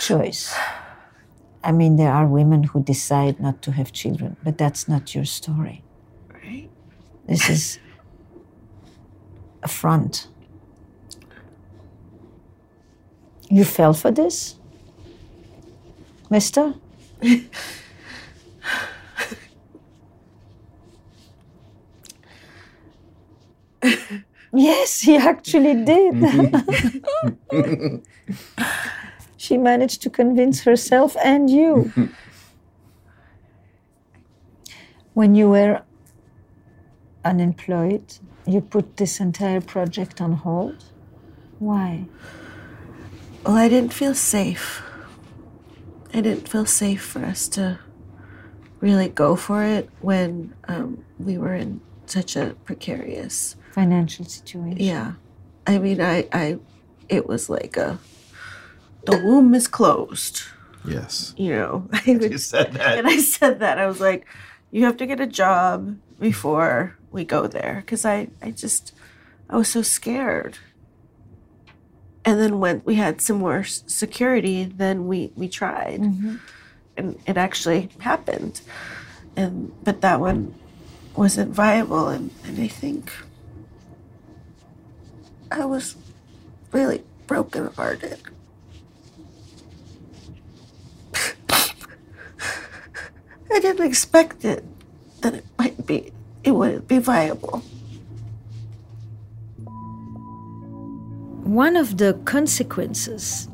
choice. 0.00 0.54
I 1.62 1.72
mean, 1.72 1.96
there 1.96 2.12
are 2.12 2.26
women 2.26 2.64
who 2.64 2.82
decide 2.82 3.40
not 3.40 3.62
to 3.62 3.72
have 3.72 3.90
children, 3.90 4.36
but 4.44 4.58
that's 4.58 4.86
not 4.86 5.14
your 5.14 5.24
story. 5.24 5.82
Right? 6.28 6.68
This 7.26 7.48
is 7.48 7.78
a 9.62 9.68
front. 9.68 10.28
You 13.48 13.64
fell 13.64 13.94
for 13.94 14.10
this? 14.10 14.56
Mister? 16.34 16.74
yes, 24.52 25.00
he 25.02 25.16
actually 25.16 25.84
did. 25.84 26.14
she 29.36 29.56
managed 29.56 30.02
to 30.02 30.10
convince 30.10 30.64
herself 30.64 31.16
and 31.22 31.48
you. 31.48 31.92
when 35.12 35.36
you 35.36 35.48
were 35.50 35.82
unemployed, 37.24 38.18
you 38.44 38.60
put 38.60 38.96
this 38.96 39.20
entire 39.20 39.60
project 39.60 40.20
on 40.20 40.32
hold. 40.32 40.82
Why? 41.60 42.06
Well, 43.44 43.54
I 43.54 43.68
didn't 43.68 43.92
feel 43.92 44.16
safe. 44.16 44.82
I 46.14 46.20
didn't 46.20 46.48
feel 46.48 46.64
safe 46.64 47.02
for 47.04 47.24
us 47.24 47.48
to 47.48 47.78
really 48.80 49.08
go 49.08 49.34
for 49.34 49.64
it 49.64 49.90
when 50.00 50.54
um, 50.68 51.04
we 51.18 51.36
were 51.38 51.54
in 51.54 51.80
such 52.06 52.36
a 52.36 52.54
precarious. 52.64 53.56
Financial 53.72 54.24
situation. 54.24 54.78
Yeah, 54.78 55.14
I 55.66 55.78
mean, 55.78 56.00
I, 56.00 56.28
I, 56.32 56.58
it 57.08 57.26
was 57.26 57.50
like 57.50 57.76
a, 57.76 57.98
the 59.06 59.18
womb 59.18 59.54
is 59.54 59.66
closed. 59.66 60.42
Yes. 60.84 61.34
You 61.36 61.54
know, 61.54 61.88
I 61.92 62.02
You 62.06 62.38
said 62.38 62.74
that. 62.74 62.98
and 62.98 63.08
I 63.08 63.18
said 63.18 63.58
that 63.58 63.78
I 63.78 63.86
was 63.86 64.00
like, 64.00 64.26
you 64.70 64.84
have 64.84 64.96
to 64.98 65.06
get 65.06 65.18
a 65.18 65.26
job 65.26 65.96
before 66.20 66.96
we 67.10 67.24
go 67.24 67.48
there 67.48 67.82
because 67.84 68.04
I, 68.04 68.28
I 68.40 68.52
just, 68.52 68.92
I 69.50 69.56
was 69.56 69.68
so 69.68 69.82
scared. 69.82 70.58
And 72.24 72.40
then 72.40 72.58
when 72.58 72.80
we 72.84 72.94
had 72.94 73.20
some 73.20 73.38
more 73.38 73.64
security, 73.64 74.64
then 74.64 75.06
we 75.06 75.30
we 75.36 75.48
tried, 75.48 76.00
mm-hmm. 76.00 76.36
and 76.96 77.18
it 77.26 77.36
actually 77.36 77.90
happened. 77.98 78.62
And 79.36 79.72
but 79.84 80.00
that 80.00 80.20
one 80.20 80.54
wasn't 81.16 81.52
viable, 81.52 82.08
and, 82.08 82.30
and 82.44 82.58
I 82.58 82.68
think 82.68 83.12
I 85.50 85.66
was 85.66 85.96
really 86.72 87.04
broken 87.26 87.64
brokenhearted. 87.64 88.18
I 93.52 93.60
didn't 93.60 93.86
expect 93.86 94.44
it 94.44 94.64
that 95.20 95.34
it 95.34 95.44
might 95.58 95.86
be 95.86 96.12
it 96.42 96.52
wouldn't 96.52 96.88
be 96.88 96.98
viable. 96.98 97.62
One 101.44 101.76
of 101.76 101.98
the 101.98 102.14
consequences 102.24 103.48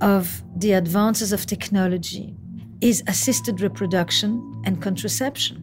of 0.00 0.42
the 0.56 0.72
advances 0.72 1.32
of 1.32 1.46
technology 1.46 2.34
is 2.80 3.04
assisted 3.06 3.60
reproduction 3.60 4.62
and 4.64 4.82
contraception. 4.82 5.62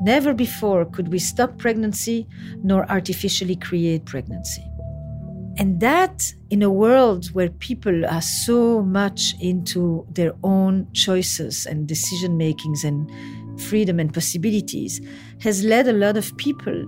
Never 0.00 0.32
before 0.32 0.84
could 0.84 1.08
we 1.08 1.18
stop 1.18 1.58
pregnancy 1.58 2.28
nor 2.62 2.88
artificially 2.88 3.56
create 3.56 4.04
pregnancy. 4.04 4.64
And 5.56 5.80
that, 5.80 6.32
in 6.50 6.62
a 6.62 6.70
world 6.70 7.26
where 7.32 7.50
people 7.50 8.06
are 8.06 8.22
so 8.22 8.80
much 8.82 9.34
into 9.40 10.06
their 10.12 10.34
own 10.44 10.86
choices 10.92 11.66
and 11.66 11.88
decision 11.88 12.36
makings 12.36 12.84
and 12.84 13.10
freedom 13.58 14.00
and 14.00 14.12
possibilities, 14.12 15.00
has 15.40 15.64
led 15.64 15.88
a 15.88 15.92
lot 15.92 16.16
of 16.16 16.36
people 16.36 16.84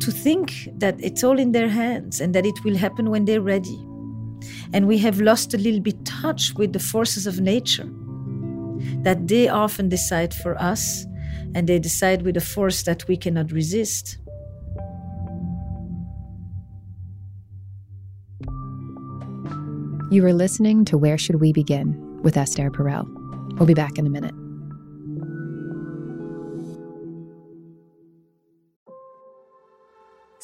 to 0.00 0.10
think 0.10 0.68
that 0.78 0.96
it's 0.98 1.24
all 1.24 1.38
in 1.38 1.52
their 1.52 1.68
hands 1.68 2.20
and 2.20 2.34
that 2.34 2.46
it 2.46 2.64
will 2.64 2.76
happen 2.76 3.10
when 3.10 3.24
they're 3.24 3.40
ready. 3.40 3.78
And 4.72 4.86
we 4.86 4.98
have 4.98 5.20
lost 5.20 5.54
a 5.54 5.58
little 5.58 5.80
bit 5.80 6.04
touch 6.04 6.54
with 6.54 6.72
the 6.72 6.78
forces 6.78 7.26
of 7.26 7.40
nature, 7.40 7.88
that 9.02 9.26
they 9.28 9.48
often 9.48 9.88
decide 9.88 10.34
for 10.34 10.60
us 10.60 11.04
and 11.54 11.68
they 11.68 11.78
decide 11.78 12.22
with 12.22 12.36
a 12.36 12.40
force 12.40 12.82
that 12.82 13.06
we 13.08 13.16
cannot 13.16 13.50
resist. 13.52 14.18
You 20.10 20.24
are 20.24 20.32
listening 20.32 20.84
to 20.86 20.96
Where 20.96 21.18
Should 21.18 21.40
We 21.40 21.52
Begin 21.52 22.22
with 22.22 22.36
Esther 22.36 22.70
Perel. 22.70 23.06
We'll 23.58 23.66
be 23.66 23.74
back 23.74 23.98
in 23.98 24.06
a 24.06 24.10
minute. 24.10 24.45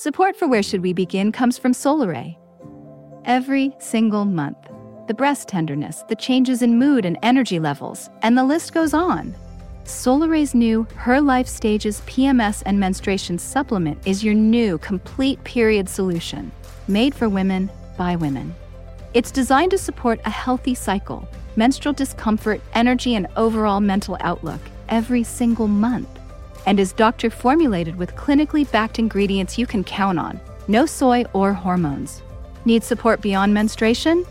Support 0.02 0.34
for 0.34 0.48
Where 0.48 0.64
Should 0.64 0.82
We 0.82 0.92
Begin 0.92 1.30
comes 1.30 1.56
from 1.56 1.70
Solaray. 1.70 2.36
Every 3.24 3.72
single 3.78 4.24
month, 4.24 4.58
the 5.06 5.14
breast 5.14 5.46
tenderness, 5.46 6.02
the 6.08 6.16
changes 6.16 6.60
in 6.60 6.76
mood 6.76 7.04
and 7.04 7.16
energy 7.22 7.60
levels, 7.60 8.10
and 8.22 8.36
the 8.36 8.42
list 8.42 8.74
goes 8.74 8.94
on. 8.94 9.32
Solaray's 9.84 10.56
new 10.56 10.88
Her 10.96 11.20
Life 11.20 11.46
Stages 11.46 12.00
PMS 12.00 12.64
and 12.66 12.80
Menstruation 12.80 13.38
Supplement 13.38 14.04
is 14.04 14.24
your 14.24 14.34
new 14.34 14.76
complete 14.78 15.44
period 15.44 15.88
solution, 15.88 16.50
made 16.88 17.14
for 17.14 17.28
women 17.28 17.70
by 17.96 18.16
women. 18.16 18.52
It's 19.14 19.30
designed 19.30 19.70
to 19.70 19.78
support 19.78 20.20
a 20.24 20.30
healthy 20.30 20.74
cycle, 20.74 21.28
menstrual 21.54 21.92
discomfort, 21.92 22.60
energy, 22.74 23.14
and 23.14 23.28
overall 23.36 23.78
mental 23.78 24.16
outlook 24.18 24.62
every 24.88 25.22
single 25.22 25.68
month, 25.68 26.08
and 26.66 26.78
is 26.78 26.92
doctor 26.92 27.30
formulated 27.30 27.96
with 27.96 28.14
clinically 28.14 28.70
backed 28.70 28.98
ingredients 28.98 29.58
you 29.58 29.66
can 29.66 29.84
count 29.84 30.18
on, 30.18 30.40
no 30.68 30.86
soy 30.86 31.24
or 31.32 31.52
hormones. 31.52 32.22
Need 32.64 32.84
support 32.84 33.20
beyond 33.20 33.52
menstruation? 33.52 34.24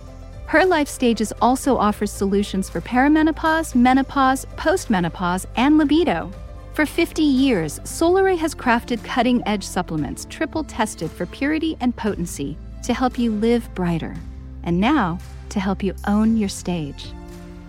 Her 0.46 0.66
Life 0.66 0.88
Stages 0.88 1.32
also 1.42 1.78
offers 1.78 2.12
solutions 2.12 2.70
for 2.70 2.82
perimenopause, 2.82 3.74
menopause, 3.74 4.46
postmenopause, 4.58 5.46
and 5.56 5.78
libido. 5.78 6.32
For 6.74 6.86
50 6.86 7.22
years, 7.22 7.80
Solaray 7.80 8.38
has 8.38 8.56
crafted 8.56 9.04
cutting 9.04 9.42
edge 9.46 9.64
supplements 9.64 10.26
triple 10.30 10.64
tested 10.64 11.12
for 11.12 11.26
purity 11.26 11.78
and 11.80 11.96
potency 11.96 12.58
to 12.84 12.94
help 12.94 13.20
you 13.20 13.32
live 13.32 13.74
brighter 13.76 14.16
and 14.64 14.80
now 14.80 15.20
to 15.50 15.60
help 15.60 15.84
you 15.84 15.94
own 16.08 16.38
your 16.38 16.50
stage. 16.50 17.14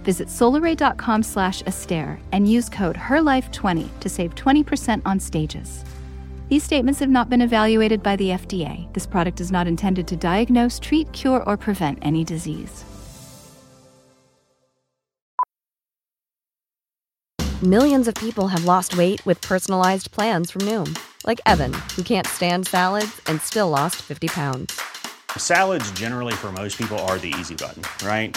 Visit 0.03 0.29
solaray.com 0.29 1.23
slash 1.23 1.62
Esther 1.67 2.19
and 2.33 2.49
use 2.49 2.69
code 2.69 2.97
HERLIFE20 2.97 4.01
to 4.01 4.09
save 4.09 4.35
20% 4.35 5.03
on 5.05 5.21
stages. 5.21 5.85
These 6.49 6.65
statements 6.65 7.01
have 7.01 7.09
not 7.09 7.31
been 7.31 7.41
evaluated 7.41 8.03
by 8.03 8.17
the 8.17 8.31
FDA. 8.31 8.93
This 8.93 9.07
product 9.07 9.41
is 9.41 9.51
not 9.51 9.67
intended 9.67 10.07
to 10.09 10.17
diagnose, 10.17 10.79
treat, 10.79 11.11
cure, 11.12 11.43
or 11.49 11.57
prevent 11.57 11.99
any 12.03 12.25
disease. 12.25 12.85
Millions 17.62 18.09
of 18.09 18.15
people 18.17 18.49
have 18.49 18.65
lost 18.65 18.97
weight 18.97 19.25
with 19.25 19.41
personalized 19.41 20.11
plans 20.11 20.51
from 20.51 20.62
Noom, 20.62 20.99
like 21.25 21.41
Evan, 21.47 21.73
who 21.95 22.03
can't 22.03 22.27
stand 22.27 22.67
salads 22.67 23.21
and 23.29 23.41
still 23.41 23.69
lost 23.69 24.03
50 24.03 24.27
pounds. 24.27 24.81
Salads, 25.38 25.91
generally, 25.93 26.35
for 26.35 26.51
most 26.51 26.77
people, 26.77 26.99
are 27.07 27.19
the 27.19 27.33
easy 27.38 27.55
button, 27.55 27.85
right? 28.05 28.37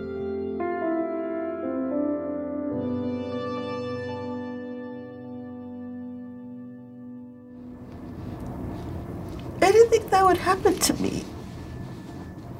That 10.21 10.27
would 10.27 10.37
happen 10.37 10.77
to 10.77 10.93
me. 11.01 11.23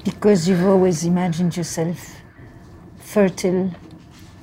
Because 0.04 0.48
you've 0.48 0.66
always 0.66 1.04
imagined 1.06 1.56
yourself 1.56 2.16
fertile, 2.98 3.70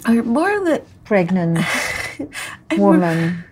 Or 0.07 0.23
more 0.23 0.65
that 0.67 0.85
pregnant 1.05 1.59
woman. 2.79 3.43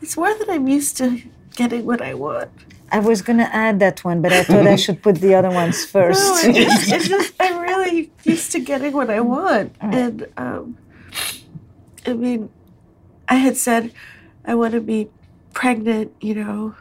It's 0.00 0.16
more 0.16 0.34
that 0.36 0.48
I'm 0.50 0.66
used 0.66 0.96
to 0.96 1.22
getting 1.54 1.86
what 1.86 2.02
I 2.02 2.14
want. 2.14 2.50
I 2.90 2.98
was 2.98 3.22
going 3.22 3.38
to 3.38 3.54
add 3.54 3.78
that 3.78 4.02
one, 4.04 4.22
but 4.22 4.32
I 4.32 4.42
thought 4.42 4.66
I 4.66 4.74
should 4.74 5.00
put 5.02 5.16
the 5.16 5.36
other 5.36 5.50
ones 5.50 5.84
first. 5.94 6.20
No, 6.20 6.50
it's 6.50 6.58
just, 6.58 6.92
it's 6.92 7.08
just 7.08 7.32
I'm 7.38 7.60
really 7.60 8.10
used 8.24 8.50
to 8.52 8.58
getting 8.58 8.92
what 8.92 9.08
I 9.08 9.20
want, 9.20 9.76
and 9.80 10.26
um, 10.36 10.76
I 12.04 12.12
mean, 12.14 12.50
I 13.28 13.36
had 13.36 13.56
said 13.56 13.92
I 14.44 14.56
want 14.56 14.72
to 14.74 14.80
be 14.80 15.08
pregnant, 15.54 16.12
you 16.20 16.34
know, 16.34 16.74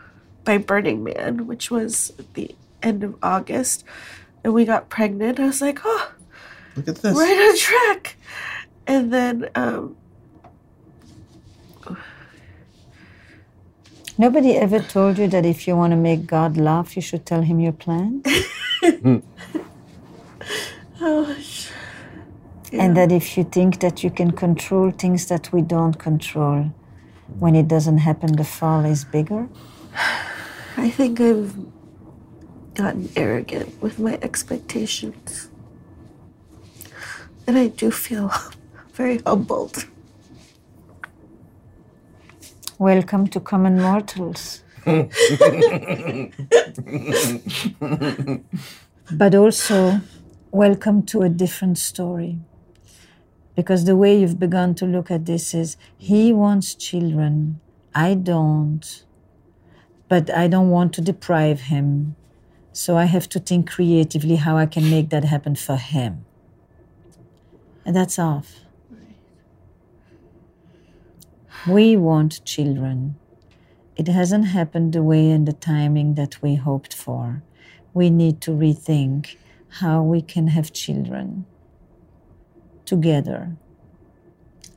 by 0.43 0.57
Burning 0.57 1.03
Man, 1.03 1.47
which 1.47 1.69
was 1.71 2.13
the 2.33 2.55
end 2.81 3.03
of 3.03 3.15
August, 3.21 3.83
and 4.43 4.53
we 4.53 4.65
got 4.65 4.89
pregnant. 4.89 5.39
I 5.39 5.45
was 5.45 5.61
like, 5.61 5.79
oh, 5.85 6.11
Look 6.75 6.87
at 6.87 6.95
this. 6.97 7.15
right 7.17 7.49
on 7.49 7.57
track, 7.57 8.15
and 8.87 9.13
then 9.13 9.49
um, 9.55 9.95
Nobody 14.17 14.55
ever 14.55 14.79
told 14.79 15.17
you 15.17 15.27
that 15.29 15.45
if 15.47 15.67
you 15.67 15.75
want 15.75 15.91
to 15.91 15.97
make 15.97 16.27
God 16.27 16.55
laugh, 16.57 16.95
you 16.95 17.01
should 17.01 17.25
tell 17.25 17.41
him 17.41 17.59
your 17.59 17.71
plan? 17.71 18.21
oh, 21.01 21.35
sh- 21.41 21.69
And 22.73 22.95
that 22.95 23.11
if 23.11 23.35
you 23.37 23.43
think 23.43 23.79
that 23.79 24.03
you 24.03 24.11
can 24.11 24.31
control 24.31 24.91
things 24.91 25.25
that 25.27 25.51
we 25.51 25.61
don't 25.63 25.97
control, 25.97 26.71
when 27.39 27.55
it 27.55 27.67
doesn't 27.67 27.99
happen, 27.99 28.35
the 28.35 28.43
fall 28.43 28.85
is 28.85 29.05
bigger? 29.05 29.47
I 30.81 30.89
think 30.89 31.21
I've 31.21 31.53
gotten 32.73 33.07
arrogant 33.15 33.79
with 33.83 33.99
my 33.99 34.17
expectations. 34.23 35.51
And 37.45 37.55
I 37.55 37.67
do 37.67 37.91
feel 37.91 38.33
very 38.93 39.19
humbled. 39.19 39.85
Welcome 42.79 43.27
to 43.27 43.39
Common 43.39 43.79
Mortals. 43.79 44.63
but 49.11 49.35
also, 49.35 50.01
welcome 50.49 51.03
to 51.03 51.21
a 51.21 51.29
different 51.29 51.77
story. 51.77 52.39
Because 53.55 53.85
the 53.85 53.95
way 53.95 54.19
you've 54.19 54.39
begun 54.39 54.73
to 54.75 54.87
look 54.87 55.11
at 55.11 55.27
this 55.27 55.53
is 55.53 55.77
he 55.99 56.33
wants 56.33 56.73
children, 56.73 57.59
I 57.93 58.15
don't, 58.15 59.03
but 60.11 60.29
I 60.29 60.49
don't 60.49 60.71
want 60.71 60.91
to 60.95 61.01
deprive 61.01 61.61
him. 61.61 62.17
So 62.73 62.97
I 62.97 63.05
have 63.05 63.29
to 63.29 63.39
think 63.39 63.71
creatively 63.71 64.35
how 64.35 64.57
I 64.57 64.65
can 64.65 64.89
make 64.89 65.09
that 65.09 65.23
happen 65.23 65.55
for 65.55 65.77
him. 65.77 66.25
And 67.85 67.95
that's 67.95 68.19
off. 68.19 68.59
We 71.65 71.95
want 71.95 72.43
children. 72.43 73.15
It 73.95 74.09
hasn't 74.09 74.47
happened 74.47 74.91
the 74.91 75.01
way 75.01 75.31
and 75.31 75.47
the 75.47 75.53
timing 75.53 76.15
that 76.15 76.41
we 76.41 76.55
hoped 76.55 76.93
for. 76.93 77.41
We 77.93 78.09
need 78.09 78.41
to 78.41 78.51
rethink 78.51 79.37
how 79.79 80.03
we 80.03 80.21
can 80.21 80.47
have 80.49 80.73
children 80.73 81.45
together 82.83 83.55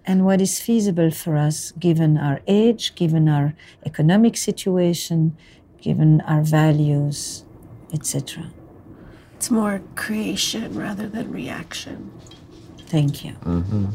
and 0.07 0.25
what 0.25 0.41
is 0.41 0.61
feasible 0.61 1.11
for 1.11 1.37
us 1.37 1.73
given 1.73 2.19
our 2.19 2.41
age, 2.47 2.95
given 2.95 3.29
our 3.29 3.55
economic 3.85 4.37
situation, 4.37 5.37
given 5.81 6.21
our 6.23 6.43
values, 6.43 7.45
etc. 7.93 8.51
It's 9.37 9.51
more 9.51 9.83
creation 9.95 10.75
rather 10.75 11.09
than 11.09 11.31
reaction. 11.31 12.11
Thank 12.87 13.25
you. 13.25 13.33
Mm-hmm. 13.45 13.87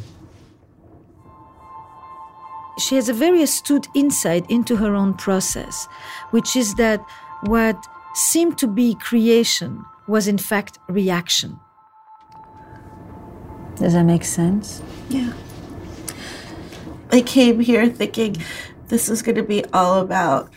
she 2.79 2.95
has 2.95 3.09
a 3.09 3.13
very 3.13 3.43
astute 3.43 3.87
insight 3.93 4.49
into 4.49 4.77
her 4.77 4.95
own 4.95 5.13
process, 5.13 5.87
which 6.31 6.55
is 6.55 6.75
that 6.75 6.99
what 7.41 7.77
seemed 8.13 8.57
to 8.57 8.67
be 8.67 8.95
creation 8.95 9.83
was 10.07 10.27
in 10.27 10.37
fact 10.37 10.79
reaction. 10.87 11.59
Does 13.75 13.93
that 13.93 14.03
make 14.03 14.25
sense? 14.25 14.81
Yeah. 15.09 15.33
I 17.11 17.21
came 17.21 17.59
here 17.59 17.87
thinking 17.87 18.37
this 18.87 19.09
is 19.09 19.21
going 19.21 19.35
to 19.35 19.43
be 19.43 19.65
all 19.73 19.99
about 19.99 20.51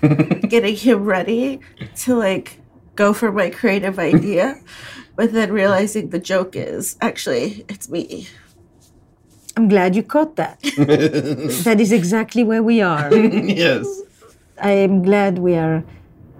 getting 0.48 0.76
him 0.76 1.04
ready 1.04 1.60
to 1.96 2.14
like 2.14 2.60
go 2.96 3.12
for 3.12 3.30
my 3.30 3.50
creative 3.50 3.98
idea, 3.98 4.60
but 5.16 5.32
then 5.32 5.52
realizing 5.52 6.10
the 6.10 6.18
joke 6.18 6.56
is 6.56 6.96
actually 7.00 7.64
it's 7.68 7.88
me. 7.88 8.28
I'm 9.56 9.68
glad 9.68 9.96
you 9.96 10.04
caught 10.04 10.36
that. 10.36 10.60
that 11.64 11.78
is 11.80 11.90
exactly 11.90 12.44
where 12.44 12.62
we 12.62 12.80
are. 12.80 13.12
yes. 13.14 13.86
I 14.60 14.70
am 14.70 15.02
glad 15.02 15.38
we 15.38 15.56
are 15.56 15.84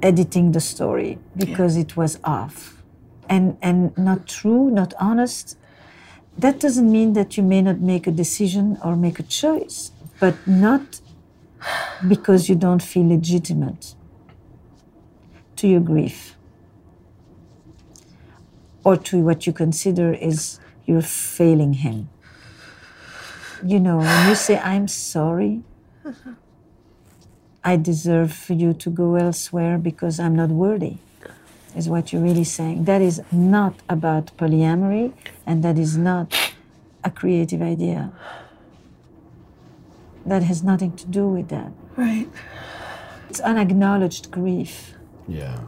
editing 0.02 0.52
the 0.52 0.60
story 0.60 1.18
because 1.36 1.74
yeah. 1.74 1.82
it 1.82 1.96
was 1.96 2.20
off 2.22 2.80
and 3.28 3.58
and 3.60 3.96
not 3.98 4.26
true, 4.26 4.70
not 4.70 4.94
honest. 5.00 5.57
That 6.38 6.60
doesn't 6.60 6.90
mean 6.90 7.14
that 7.14 7.36
you 7.36 7.42
may 7.42 7.60
not 7.62 7.80
make 7.80 8.06
a 8.06 8.12
decision 8.12 8.78
or 8.84 8.94
make 8.94 9.18
a 9.18 9.24
choice, 9.24 9.90
but 10.20 10.34
not 10.46 11.00
because 12.06 12.48
you 12.48 12.54
don't 12.54 12.82
feel 12.82 13.08
legitimate 13.08 13.94
to 15.56 15.66
your 15.66 15.80
grief 15.80 16.36
or 18.84 18.96
to 18.96 19.20
what 19.20 19.46
you 19.46 19.52
consider 19.52 20.12
is 20.14 20.60
you're 20.86 21.02
failing 21.02 21.74
him. 21.74 22.08
You 23.64 23.80
know, 23.80 23.98
when 23.98 24.28
you 24.28 24.36
say, 24.36 24.58
I'm 24.58 24.86
sorry, 24.86 25.62
I 27.64 27.76
deserve 27.76 28.32
for 28.32 28.52
you 28.52 28.72
to 28.74 28.90
go 28.90 29.16
elsewhere 29.16 29.76
because 29.76 30.20
I'm 30.20 30.36
not 30.36 30.50
worthy, 30.50 30.98
is 31.78 31.88
what 31.88 32.12
you're 32.12 32.22
really 32.22 32.44
saying. 32.44 32.84
That 32.84 33.00
is 33.00 33.22
not 33.30 33.74
about 33.88 34.36
polyamory, 34.36 35.12
and 35.46 35.62
that 35.62 35.78
is 35.78 35.96
not 35.96 36.34
a 37.04 37.10
creative 37.10 37.62
idea. 37.62 38.12
That 40.26 40.42
has 40.42 40.62
nothing 40.62 40.92
to 40.96 41.06
do 41.06 41.28
with 41.28 41.48
that. 41.48 41.70
Right. 41.96 42.28
It's 43.30 43.40
unacknowledged 43.40 44.30
grief. 44.30 44.94
Yeah. 45.28 45.60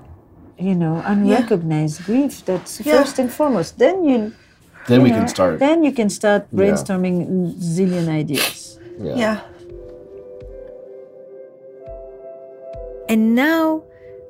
You 0.58 0.74
know, 0.74 1.00
unrecognized 1.06 2.00
yeah. 2.00 2.06
grief. 2.06 2.44
That's 2.44 2.80
yeah. 2.80 2.98
first 2.98 3.18
and 3.18 3.32
foremost. 3.32 3.78
Then 3.78 4.04
you. 4.04 4.34
Then 4.88 5.00
you 5.00 5.04
we 5.04 5.10
know, 5.10 5.18
can 5.18 5.28
start. 5.28 5.58
Then 5.60 5.84
you 5.84 5.92
can 5.92 6.10
start 6.10 6.50
brainstorming 6.50 7.16
yeah. 7.20 7.74
zillion 7.74 8.08
ideas. 8.08 8.78
Yeah. 8.98 9.14
yeah. 9.16 9.40
And 13.08 13.34
now 13.34 13.84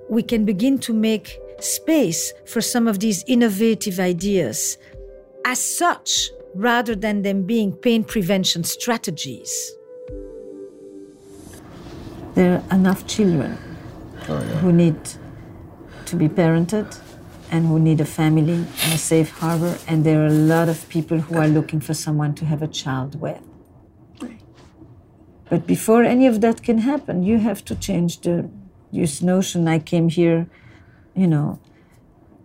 we 0.08 0.22
can 0.22 0.44
begin 0.44 0.78
to 0.80 0.92
make 0.92 1.38
space 1.64 2.32
for 2.46 2.60
some 2.60 2.88
of 2.88 3.00
these 3.00 3.24
innovative 3.26 3.98
ideas 4.00 4.78
as 5.44 5.58
such, 5.58 6.30
rather 6.54 6.94
than 6.94 7.22
them 7.22 7.42
being 7.44 7.72
pain 7.72 8.04
prevention 8.04 8.64
strategies. 8.64 9.72
There 12.34 12.58
are 12.58 12.76
enough 12.76 13.06
children 13.06 13.56
oh, 14.28 14.38
yeah. 14.38 14.56
who 14.58 14.72
need 14.72 14.98
to 16.06 16.16
be 16.16 16.28
parented 16.28 16.98
and 17.50 17.66
who 17.66 17.78
need 17.78 18.00
a 18.00 18.04
family 18.04 18.54
and 18.82 18.92
a 18.92 18.98
safe 18.98 19.30
harbor, 19.30 19.76
and 19.88 20.04
there 20.04 20.22
are 20.22 20.26
a 20.26 20.40
lot 20.54 20.68
of 20.68 20.88
people 20.88 21.18
who 21.18 21.36
are 21.36 21.48
looking 21.48 21.80
for 21.80 21.94
someone 21.94 22.34
to 22.34 22.44
have 22.44 22.62
a 22.62 22.68
child 22.68 23.20
with. 23.20 23.40
But 25.48 25.66
before 25.66 26.04
any 26.04 26.28
of 26.28 26.40
that 26.42 26.62
can 26.62 26.78
happen, 26.78 27.24
you 27.24 27.38
have 27.38 27.64
to 27.64 27.74
change 27.74 28.20
the 28.20 28.48
this 28.92 29.22
notion 29.22 29.68
I 29.68 29.78
came 29.78 30.08
here, 30.08 30.46
you 31.14 31.26
know, 31.26 31.58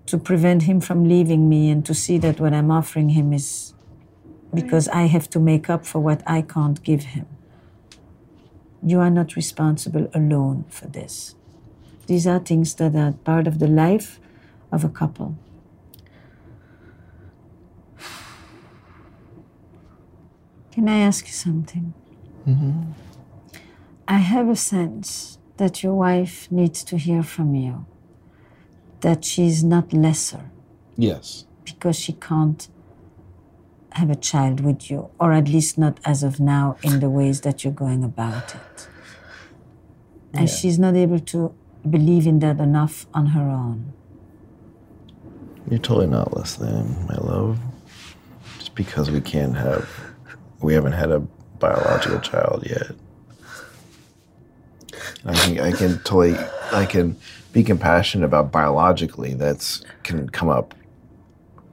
to 0.08 0.18
prevent 0.18 0.64
him 0.64 0.80
from 0.80 1.08
leaving 1.08 1.50
me 1.50 1.70
and 1.70 1.86
to 1.86 1.94
see 1.94 2.18
that 2.20 2.40
what 2.40 2.54
I'm 2.54 2.72
offering 2.72 3.10
him 3.10 3.34
is 3.34 3.74
because 4.54 4.88
I 4.90 5.04
have 5.04 5.30
to 5.32 5.40
make 5.40 5.70
up 5.70 5.86
for 5.86 6.00
what 6.00 6.22
I 6.28 6.42
can't 6.42 6.82
give 6.84 7.04
him. 7.04 7.26
You 8.84 9.00
are 9.00 9.10
not 9.10 9.36
responsible 9.36 10.10
alone 10.14 10.66
for 10.70 10.88
this. 10.88 11.36
These 12.08 12.28
are 12.28 12.40
things 12.40 12.76
that 12.76 12.96
are 12.96 13.14
part 13.14 13.48
of 13.48 13.58
the 13.60 13.68
life 13.68 14.20
of 14.72 14.84
a 14.84 14.90
couple. 14.90 15.38
Can 20.72 20.88
I 20.88 21.00
ask 21.00 21.26
you 21.26 21.34
something? 21.34 21.94
Mm-hmm. 22.48 22.92
I 24.08 24.18
have 24.18 24.50
a 24.50 24.56
sense 24.56 25.40
that 25.58 25.82
your 25.82 25.96
wife 25.96 26.52
needs 26.52 26.84
to 26.84 26.98
hear 26.98 27.24
from 27.24 27.56
you 27.56 27.86
that 29.02 29.26
she's 29.26 29.64
not 29.64 29.94
lesser. 29.94 30.52
Yes. 30.98 31.46
Because 31.64 31.98
she 31.98 32.14
can't 32.14 32.68
have 33.92 34.10
a 34.10 34.16
child 34.16 34.60
with 34.60 34.92
you, 34.92 35.10
or 35.20 35.32
at 35.32 35.48
least 35.48 35.78
not 35.78 36.00
as 36.06 36.22
of 36.24 36.40
now 36.40 36.78
in 36.84 37.00
the 37.00 37.10
ways 37.10 37.42
that 37.42 37.64
you're 37.64 37.74
going 37.74 38.04
about 38.04 38.56
it. 38.56 38.88
And 40.34 40.50
yeah. 40.50 40.56
she's 40.56 40.78
not 40.78 40.96
able 40.96 41.20
to 41.20 41.56
believe 41.90 42.28
in 42.28 42.40
that 42.40 42.60
enough 42.60 43.08
on 43.14 43.28
her 43.28 43.50
own. 43.50 43.94
You're 45.70 45.80
totally 45.80 46.08
not 46.08 46.36
less 46.36 46.56
than, 46.56 47.08
my 47.08 47.16
love. 47.16 47.58
Just 48.58 48.76
because 48.76 49.10
we 49.10 49.22
can't 49.22 49.56
have, 49.56 49.90
we 50.60 50.74
haven't 50.74 50.92
had 50.92 51.12
a 51.12 51.22
biological 51.60 52.20
child 52.20 52.66
yet. 52.70 52.92
I 55.26 55.34
can, 55.34 55.60
I 55.60 55.72
can 55.72 55.98
totally, 56.00 56.38
I 56.72 56.86
can 56.86 57.18
be 57.52 57.64
compassionate 57.64 58.26
about 58.26 58.52
biologically. 58.52 59.34
That's 59.34 59.84
can 60.04 60.30
come 60.30 60.50
up, 60.50 60.76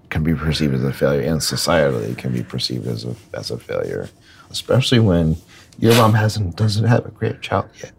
can 0.09 0.25
be 0.25 0.35
perceived 0.35 0.75
as 0.75 0.85
a 0.85 0.93
failure, 0.93 1.21
and 1.21 1.41
societally 1.41 2.17
can 2.17 2.33
be 2.33 2.43
perceived 2.43 2.87
as 2.87 3.05
a 3.05 3.15
as 3.35 3.51
a 3.51 3.59
failure, 3.59 4.09
especially 4.51 5.01
when 5.01 5.37
your 5.79 5.95
mom 5.97 6.15
hasn't 6.15 6.57
doesn't 6.57 6.85
have 6.85 7.05
a 7.05 7.11
great 7.11 7.43
child 7.43 7.69
yet. 7.83 7.93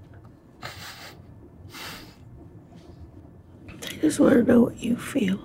I 3.84 3.96
just 4.02 4.20
want 4.20 4.34
to 4.34 4.44
know 4.44 4.62
what 4.62 4.78
you 4.82 4.98
feel. 4.98 5.38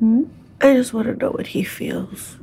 Hmm? 0.00 0.24
I 0.60 0.74
just 0.74 0.92
want 0.92 1.06
to 1.06 1.14
know 1.14 1.30
what 1.30 1.48
he 1.48 1.64
feels. 1.64 2.36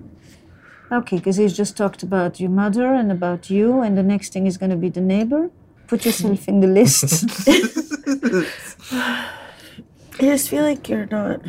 Okay, 0.91 1.17
because 1.17 1.37
he's 1.37 1.55
just 1.55 1.77
talked 1.77 2.03
about 2.03 2.39
your 2.39 2.49
mother 2.49 2.93
and 2.93 3.11
about 3.11 3.49
you, 3.49 3.81
and 3.81 3.97
the 3.97 4.03
next 4.03 4.33
thing 4.33 4.47
is 4.47 4.57
going 4.57 4.69
to 4.71 4.75
be 4.75 4.89
the 4.89 5.01
neighbor. 5.01 5.49
Put 5.87 6.05
yourself 6.05 6.47
in 6.47 6.61
the 6.61 6.67
list. 6.67 7.25
I 8.91 10.21
just 10.21 10.49
feel 10.49 10.63
like 10.63 10.89
you're 10.89 11.05
not. 11.07 11.41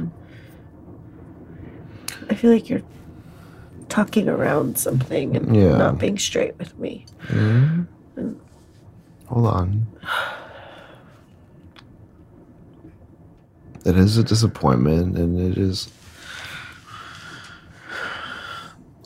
I 2.29 2.35
feel 2.35 2.53
like 2.53 2.68
you're 2.68 2.83
talking 3.88 4.29
around 4.29 4.79
something 4.79 5.37
and 5.37 5.55
yeah. 5.55 5.77
not 5.77 5.99
being 5.99 6.18
straight 6.18 6.59
with 6.59 6.77
me. 6.79 7.07
Mm-hmm. 7.29 7.83
And, 8.16 8.40
Hold 9.27 9.46
on. 9.46 9.87
It 13.85 13.96
is 13.96 14.18
a 14.18 14.25
disappointment 14.25 15.16
and 15.16 15.38
it 15.38 15.57
is. 15.57 15.88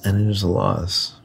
And 0.05 0.27
it 0.27 0.31
is 0.31 0.43
a 0.43 0.49
loss. 0.49 1.20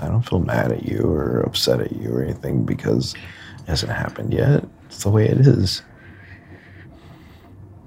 I 0.00 0.08
don't 0.08 0.22
feel 0.22 0.40
mad 0.40 0.72
at 0.72 0.84
you 0.84 1.02
or 1.02 1.40
upset 1.40 1.80
at 1.80 1.92
you 1.92 2.14
or 2.14 2.22
anything 2.22 2.64
because 2.64 3.14
it 3.14 3.68
hasn't 3.68 3.92
happened 3.92 4.32
yet. 4.32 4.64
It's 4.86 5.02
the 5.02 5.10
way 5.10 5.26
it 5.26 5.40
is. 5.40 5.82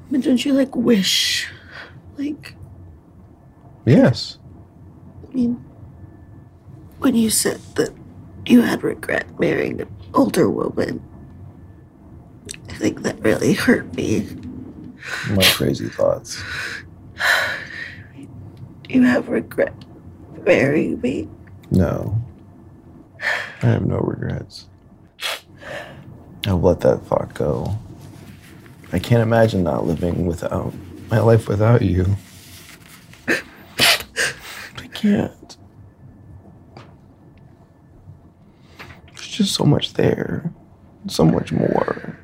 But 0.10 0.22
don't 0.22 0.44
you 0.44 0.54
like 0.54 0.76
wish, 0.76 1.50
like? 2.18 2.56
Yes. 3.86 4.38
I 5.30 5.34
mean, 5.34 5.54
when 7.00 7.16
you 7.16 7.30
said 7.30 7.60
that 7.76 7.94
you 8.46 8.62
had 8.62 8.84
regret 8.84 9.40
marrying 9.40 9.82
an 9.82 9.96
older 10.14 10.50
woman, 10.50 11.04
I 12.70 12.74
think 12.74 13.02
that 13.04 13.20
really 13.22 13.54
hurt 13.54 13.94
me. 13.96 14.28
My 15.30 15.44
crazy 15.44 15.90
thoughts. 15.90 16.42
you 18.90 19.04
have 19.04 19.28
regret 19.28 19.74
marrying 20.46 21.02
me? 21.02 21.28
No. 21.72 22.22
I 23.62 23.68
have 23.68 23.86
no 23.86 23.98
regrets. 23.98 24.68
I've 26.46 26.64
let 26.64 26.80
that 26.82 27.02
thought 27.04 27.34
go. 27.34 27.78
I 28.94 29.00
can't 29.00 29.22
imagine 29.22 29.64
not 29.64 29.86
living 29.86 30.26
without 30.26 30.74
my 31.10 31.20
life 31.20 31.48
without 31.48 31.82
you. 31.82 32.16
I 33.28 34.88
can't. 34.94 35.58
There's 39.14 39.28
just 39.28 39.54
so 39.56 39.66
much 39.66 39.94
there, 39.94 40.52
so 41.08 41.26
much 41.26 41.52
more. 41.52 42.18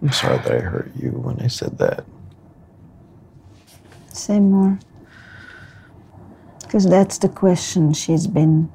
I'm 0.00 0.12
sorry 0.12 0.38
that 0.38 0.52
I 0.52 0.60
hurt 0.60 0.92
you 0.96 1.10
when 1.10 1.40
I 1.40 1.48
said 1.48 1.76
that. 1.78 2.04
Say 4.12 4.40
more. 4.40 4.78
Because 6.68 6.86
that's 6.86 7.16
the 7.16 7.30
question 7.30 7.94
she's 7.94 8.26
been 8.26 8.70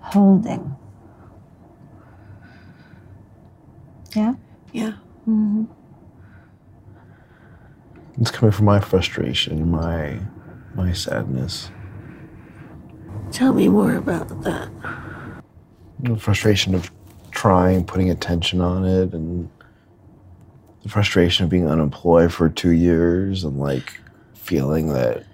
holding. 0.00 0.74
Yeah? 4.16 4.32
Yeah. 4.72 4.92
Mm-hmm. 5.28 5.64
It's 8.18 8.30
coming 8.30 8.50
from 8.50 8.64
my 8.64 8.80
frustration, 8.80 9.70
my 9.70 10.20
my 10.74 10.90
sadness. 10.92 11.70
Tell 13.30 13.52
me 13.52 13.68
more 13.68 13.96
about 13.96 14.28
that. 14.42 14.70
The 16.00 16.16
frustration 16.16 16.74
of 16.74 16.90
trying, 17.30 17.84
putting 17.84 18.08
attention 18.08 18.62
on 18.62 18.86
it, 18.86 19.12
and 19.12 19.50
the 20.82 20.88
frustration 20.88 21.44
of 21.44 21.50
being 21.50 21.68
unemployed 21.68 22.32
for 22.32 22.48
two 22.48 22.70
years 22.70 23.44
and 23.44 23.58
like 23.58 24.00
feeling 24.32 24.88
that 24.94 25.26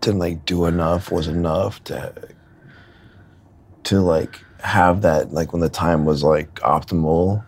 didn't 0.00 0.18
like 0.18 0.44
do 0.46 0.66
enough 0.66 1.10
was 1.10 1.28
enough 1.28 1.82
to 1.84 2.12
to 3.84 4.00
like 4.00 4.40
have 4.62 5.02
that 5.02 5.32
like 5.32 5.52
when 5.52 5.60
the 5.60 5.68
time 5.68 6.04
was 6.04 6.22
like 6.22 6.54
optimal 6.56 7.44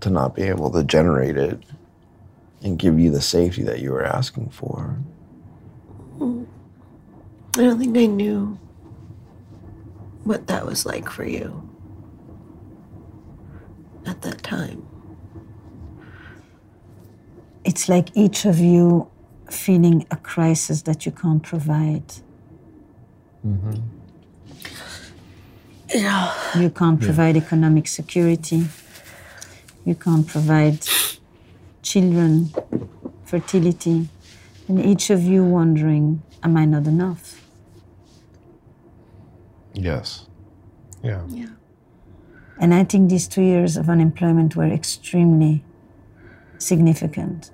to 0.00 0.10
not 0.10 0.34
be 0.34 0.42
able 0.42 0.70
to 0.70 0.84
generate 0.84 1.36
it 1.36 1.58
and 2.62 2.78
give 2.78 2.98
you 2.98 3.10
the 3.10 3.20
safety 3.20 3.62
that 3.62 3.80
you 3.80 3.92
were 3.92 4.04
asking 4.04 4.48
for. 4.50 4.96
Hmm. 6.18 6.44
I 7.56 7.62
don't 7.62 7.78
think 7.78 7.96
I 7.96 8.06
knew 8.06 8.58
what 10.24 10.46
that 10.48 10.66
was 10.66 10.84
like 10.84 11.08
for 11.08 11.24
you 11.24 11.68
at 14.06 14.22
that 14.22 14.42
time. 14.42 14.86
It's 17.64 17.88
like 17.88 18.08
each 18.14 18.44
of 18.44 18.58
you 18.58 19.10
feeling 19.50 20.06
a 20.10 20.16
crisis 20.16 20.82
that 20.82 21.06
you 21.06 21.12
can't 21.12 21.42
provide. 21.42 22.12
Mm-hmm. 23.46 23.74
Yeah. 25.94 26.32
You 26.58 26.70
can't 26.70 27.00
Yeah. 27.00 27.06
provide 27.06 27.36
economic 27.36 27.86
security. 27.88 28.66
You 29.84 29.94
can't 29.94 30.26
provide 30.26 30.80
children, 31.82 32.50
fertility. 33.24 34.08
And 34.68 34.84
each 34.84 35.10
of 35.10 35.22
you 35.22 35.44
wondering, 35.44 36.22
am 36.42 36.56
I 36.56 36.64
not 36.64 36.86
enough? 36.86 37.40
Yes. 39.74 40.26
Yeah. 41.04 41.22
Yeah. 41.28 41.46
And 42.58 42.74
I 42.74 42.84
think 42.84 43.10
these 43.10 43.28
two 43.28 43.42
years 43.42 43.76
of 43.76 43.88
unemployment 43.88 44.56
were 44.56 44.64
extremely 44.66 45.62
significant. 46.58 47.50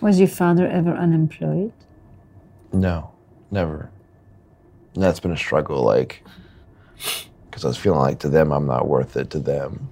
Was 0.00 0.18
your 0.18 0.28
father 0.28 0.66
ever 0.66 0.92
unemployed? 0.92 1.72
No, 2.72 3.12
never. 3.50 3.90
And 4.94 5.02
that's 5.02 5.20
been 5.20 5.32
a 5.32 5.36
struggle, 5.36 5.82
like, 5.82 6.22
because 7.50 7.64
I 7.64 7.68
was 7.68 7.76
feeling 7.76 8.00
like 8.00 8.18
to 8.20 8.28
them, 8.28 8.52
I'm 8.52 8.66
not 8.66 8.88
worth 8.88 9.16
it 9.16 9.30
to 9.30 9.38
them. 9.38 9.88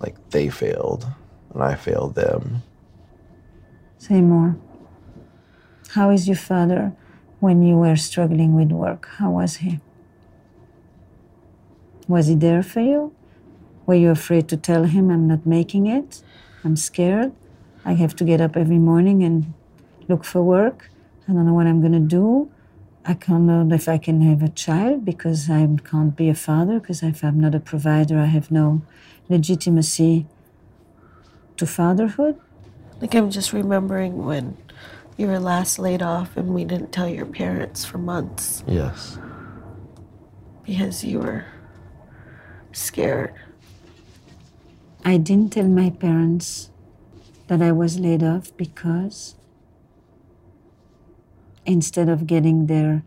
Like, 0.00 0.14
they 0.30 0.48
failed, 0.48 1.06
and 1.52 1.62
I 1.62 1.74
failed 1.74 2.14
them. 2.14 2.62
Say 3.98 4.20
more. 4.20 4.56
How 5.90 6.10
is 6.10 6.26
your 6.26 6.36
father 6.36 6.92
when 7.40 7.62
you 7.62 7.76
were 7.76 7.96
struggling 7.96 8.54
with 8.54 8.70
work? 8.70 9.08
How 9.18 9.30
was 9.30 9.56
he? 9.56 9.80
Was 12.08 12.26
he 12.26 12.34
there 12.34 12.62
for 12.62 12.80
you? 12.80 13.14
Were 13.86 13.94
you 13.94 14.10
afraid 14.10 14.48
to 14.48 14.56
tell 14.56 14.84
him, 14.84 15.10
I'm 15.10 15.26
not 15.28 15.46
making 15.46 15.86
it? 15.86 16.22
I'm 16.64 16.76
scared. 16.76 17.32
I 17.86 17.92
have 17.94 18.14
to 18.16 18.24
get 18.24 18.40
up 18.40 18.56
every 18.56 18.78
morning 18.78 19.22
and 19.22 19.54
look 20.08 20.24
for 20.24 20.42
work. 20.42 20.90
I 21.28 21.32
don't 21.32 21.46
know 21.46 21.54
what 21.54 21.66
I'm 21.66 21.80
going 21.80 21.92
to 21.92 22.00
do. 22.00 22.50
I 23.04 23.14
can't 23.14 23.44
know 23.44 23.66
if 23.72 23.88
I 23.88 23.96
can 23.98 24.20
have 24.22 24.42
a 24.42 24.48
child 24.48 25.04
because 25.04 25.48
I 25.48 25.66
can't 25.84 26.16
be 26.16 26.28
a 26.28 26.34
father 26.34 26.80
because 26.80 27.04
if 27.04 27.22
I'm 27.22 27.38
not 27.38 27.54
a 27.54 27.60
provider, 27.60 28.18
I 28.18 28.26
have 28.26 28.50
no 28.50 28.82
legitimacy 29.28 30.26
to 31.56 31.66
fatherhood. 31.66 32.40
Like 33.00 33.14
I'm 33.14 33.30
just 33.30 33.52
remembering 33.52 34.26
when 34.26 34.56
you 35.16 35.28
were 35.28 35.38
last 35.38 35.78
laid 35.78 36.02
off 36.02 36.36
and 36.36 36.52
we 36.52 36.64
didn't 36.64 36.90
tell 36.90 37.08
your 37.08 37.26
parents 37.26 37.84
for 37.84 37.98
months 37.98 38.64
Yes. 38.66 39.18
because 40.64 41.04
you 41.04 41.20
were 41.20 41.44
scared. 42.72 43.32
I 45.04 45.16
didn't 45.18 45.52
tell 45.52 45.68
my 45.68 45.90
parents 45.90 46.70
that 47.48 47.62
I 47.62 47.72
was 47.72 47.98
laid 47.98 48.22
off 48.22 48.56
because 48.56 49.36
instead 51.64 52.08
of 52.08 52.26
getting 52.26 52.66
their 52.66 53.02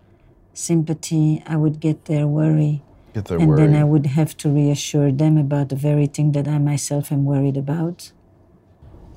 sympathy, 0.53 1.43
I 1.45 1.55
would 1.55 1.79
get 1.79 2.05
their 2.05 2.27
worry. 2.27 2.83
Get 3.13 3.25
their 3.25 3.39
and 3.39 3.57
then. 3.57 3.75
I 3.75 3.83
would 3.83 4.05
have 4.05 4.35
to 4.37 4.49
reassure 4.49 5.11
them 5.11 5.37
about 5.37 5.69
the 5.69 5.75
very 5.75 6.07
thing 6.07 6.31
that 6.33 6.47
I 6.47 6.57
myself 6.57 7.11
am 7.11 7.25
worried 7.25 7.57
about. 7.57 8.11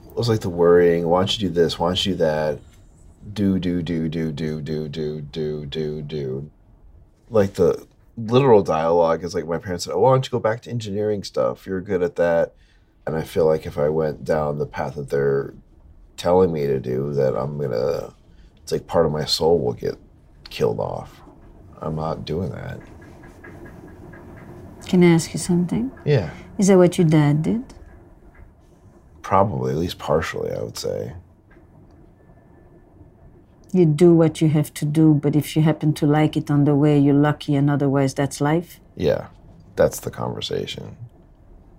It 0.08 0.16
was 0.16 0.28
like 0.28 0.40
the 0.40 0.50
worrying, 0.50 1.08
why 1.08 1.20
don't 1.20 1.38
you 1.38 1.48
do 1.48 1.54
this, 1.54 1.78
why 1.78 1.88
don't 1.88 2.06
you 2.06 2.12
do 2.12 2.18
that? 2.18 2.58
Do, 3.32 3.58
do, 3.58 3.82
do, 3.82 4.08
do, 4.08 4.32
do, 4.32 4.60
do, 4.60 4.88
do, 4.88 5.20
do, 5.20 5.66
do, 5.66 6.02
do. 6.02 6.50
Like 7.30 7.54
the 7.54 7.86
literal 8.16 8.62
dialogue 8.62 9.24
is 9.24 9.34
like 9.34 9.46
my 9.46 9.58
parents 9.58 9.84
said, 9.84 9.94
oh, 9.94 10.00
why 10.00 10.12
don't 10.12 10.26
you 10.26 10.30
go 10.30 10.38
back 10.38 10.62
to 10.62 10.70
engineering 10.70 11.24
stuff? 11.24 11.66
You're 11.66 11.80
good 11.80 12.02
at 12.02 12.16
that. 12.16 12.54
And 13.06 13.16
I 13.16 13.22
feel 13.22 13.46
like 13.46 13.66
if 13.66 13.78
I 13.78 13.88
went 13.88 14.24
down 14.24 14.58
the 14.58 14.66
path 14.66 14.94
that 14.94 15.10
they're 15.10 15.54
telling 16.16 16.52
me 16.52 16.66
to 16.66 16.78
do, 16.78 17.12
that 17.14 17.36
I'm 17.36 17.58
gonna, 17.58 18.14
it's 18.62 18.70
like 18.72 18.86
part 18.86 19.06
of 19.06 19.12
my 19.12 19.24
soul 19.24 19.58
will 19.58 19.72
get 19.72 19.96
killed 20.50 20.78
off. 20.78 21.20
I'm 21.80 21.96
not 21.96 22.24
doing 22.24 22.50
that. 22.50 22.78
Can 24.86 25.02
I 25.02 25.14
ask 25.14 25.32
you 25.32 25.38
something? 25.38 25.90
Yeah. 26.04 26.30
Is 26.58 26.68
that 26.68 26.78
what 26.78 26.98
your 26.98 27.06
dad 27.06 27.42
did? 27.42 27.74
Probably, 29.22 29.72
at 29.72 29.78
least 29.78 29.98
partially, 29.98 30.52
I 30.52 30.62
would 30.62 30.78
say. 30.78 31.14
You 33.72 33.86
do 33.86 34.12
what 34.14 34.40
you 34.40 34.48
have 34.50 34.74
to 34.74 34.84
do, 34.84 35.14
but 35.14 35.34
if 35.34 35.56
you 35.56 35.62
happen 35.62 35.94
to 35.94 36.06
like 36.06 36.36
it 36.36 36.50
on 36.50 36.64
the 36.64 36.74
way, 36.74 36.98
you're 36.98 37.14
lucky, 37.14 37.54
and 37.54 37.70
otherwise, 37.70 38.12
that's 38.12 38.40
life. 38.40 38.80
Yeah, 38.96 39.28
that's 39.76 40.00
the 40.00 40.10
conversation. 40.10 40.96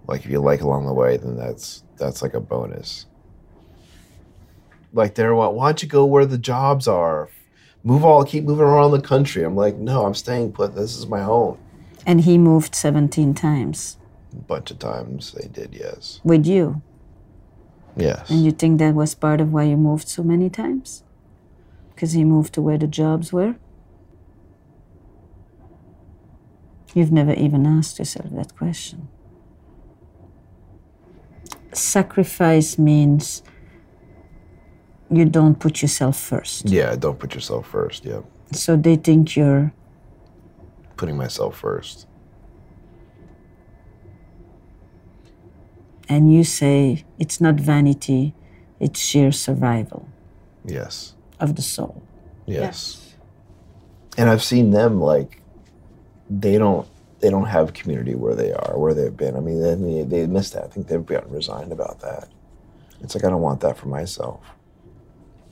Like 0.07 0.25
if 0.25 0.31
you 0.31 0.39
like 0.39 0.61
along 0.61 0.85
the 0.85 0.93
way, 0.93 1.17
then 1.17 1.37
that's 1.37 1.83
that's 1.97 2.21
like 2.21 2.33
a 2.33 2.39
bonus. 2.39 3.05
Like 4.91 5.15
they're 5.15 5.33
what? 5.35 5.55
Why 5.55 5.69
don't 5.69 5.81
you 5.81 5.89
go 5.89 6.05
where 6.05 6.25
the 6.25 6.37
jobs 6.37 6.87
are? 6.87 7.29
Move 7.83 8.05
all, 8.05 8.23
keep 8.23 8.43
moving 8.45 8.63
around 8.65 8.91
the 8.91 9.01
country. 9.01 9.43
I'm 9.43 9.55
like, 9.55 9.75
no, 9.75 10.05
I'm 10.05 10.13
staying 10.13 10.53
put. 10.53 10.73
This 10.75 10.95
is 10.97 11.05
my 11.07 11.21
home. 11.21 11.57
And 12.05 12.21
he 12.21 12.37
moved 12.37 12.75
17 12.75 13.33
times 13.33 13.97
A 14.31 14.35
bunch 14.37 14.71
of 14.71 14.79
times 14.79 15.31
they 15.33 15.47
did, 15.47 15.73
yes, 15.73 16.19
with 16.23 16.45
you. 16.45 16.81
yes. 17.97 18.29
And 18.29 18.43
you 18.45 18.51
think 18.51 18.79
that 18.79 18.93
was 18.93 19.15
part 19.15 19.41
of 19.41 19.51
why 19.51 19.63
you 19.63 19.77
moved 19.77 20.07
so 20.07 20.23
many 20.23 20.49
times? 20.49 21.03
Because 21.93 22.11
he 22.13 22.23
moved 22.23 22.53
to 22.55 22.61
where 22.61 22.77
the 22.77 22.87
jobs 22.87 23.31
were? 23.33 23.55
You've 26.93 27.11
never 27.11 27.33
even 27.33 27.65
asked 27.65 27.99
yourself 27.99 28.27
that 28.31 28.55
question. 28.55 29.07
Sacrifice 31.77 32.77
means 32.77 33.43
you 35.09 35.25
don't 35.25 35.55
put 35.59 35.81
yourself 35.81 36.17
first. 36.19 36.69
Yeah, 36.69 36.95
don't 36.95 37.19
put 37.19 37.33
yourself 37.35 37.67
first. 37.67 38.05
Yeah, 38.05 38.21
So 38.51 38.75
they 38.75 38.95
think 38.95 39.35
you're 39.35 39.73
putting 40.97 41.17
myself 41.17 41.57
first. 41.57 42.07
and 46.09 46.31
you 46.33 46.43
say 46.43 47.03
it's 47.17 47.39
not 47.39 47.55
vanity, 47.55 48.33
it's 48.79 48.99
sheer 48.99 49.31
survival 49.31 50.07
Yes, 50.65 51.15
of 51.39 51.55
the 51.55 51.61
soul. 51.61 52.03
yes. 52.45 53.15
And 54.17 54.29
I've 54.29 54.43
seen 54.43 54.71
them 54.71 54.99
like 55.01 55.41
they 56.29 56.57
don't 56.57 56.87
they 57.23 57.29
don't 57.29 57.45
have 57.57 57.73
community 57.73 58.15
where 58.15 58.35
they 58.35 58.51
are, 58.51 58.77
where 58.77 58.93
they've 58.93 59.15
been. 59.15 59.35
I 59.37 59.39
mean, 59.39 59.59
they 59.61 60.03
they 60.13 60.27
miss 60.27 60.47
that. 60.53 60.63
I 60.65 60.67
think 60.67 60.87
they've 60.87 61.05
gotten 61.13 61.31
resigned 61.31 61.71
about 61.71 62.01
that. 62.01 62.27
It's 63.01 63.15
like 63.15 63.23
I 63.23 63.29
don't 63.29 63.41
want 63.49 63.61
that 63.61 63.77
for 63.77 63.87
myself. 63.87 64.41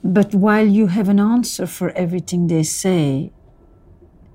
But 0.04 0.34
while 0.34 0.66
you 0.78 0.88
have 0.88 1.08
an 1.08 1.18
answer 1.18 1.66
for 1.66 1.88
everything 2.04 2.48
they 2.48 2.62
say, 2.62 3.32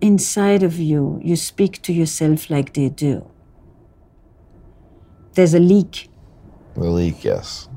inside 0.01 0.63
of 0.63 0.79
you, 0.79 1.19
you 1.23 1.35
speak 1.35 1.73
to 1.83 1.93
yourself 1.93 2.49
like 2.49 2.73
they 2.73 2.89
do. 2.89 3.29
There's 5.35 5.53
a 5.53 5.59
leak, 5.59 6.09
The 6.73 6.89
leak, 6.99 7.23
yes, 7.23 7.69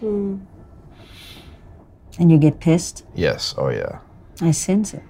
hmm. 0.00 0.36
and 2.18 2.32
you 2.32 2.38
get 2.38 2.60
pissed. 2.60 3.04
yes, 3.14 3.54
oh 3.58 3.68
yeah, 3.68 3.98
I 4.40 4.52
sense 4.52 4.94
it. 4.94 5.04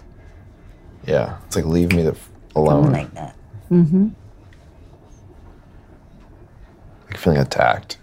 yeah. 1.07 1.28
It's 1.47 1.55
like 1.57 1.66
leave 1.76 1.93
me 1.93 2.03
the 2.03 2.16
alone. 2.57 2.91
like 2.91 3.12
that. 3.14 3.34
Mm-hmm. 3.71 4.09
like 7.09 7.17
feeling 7.19 7.39
attacked. 7.39 7.99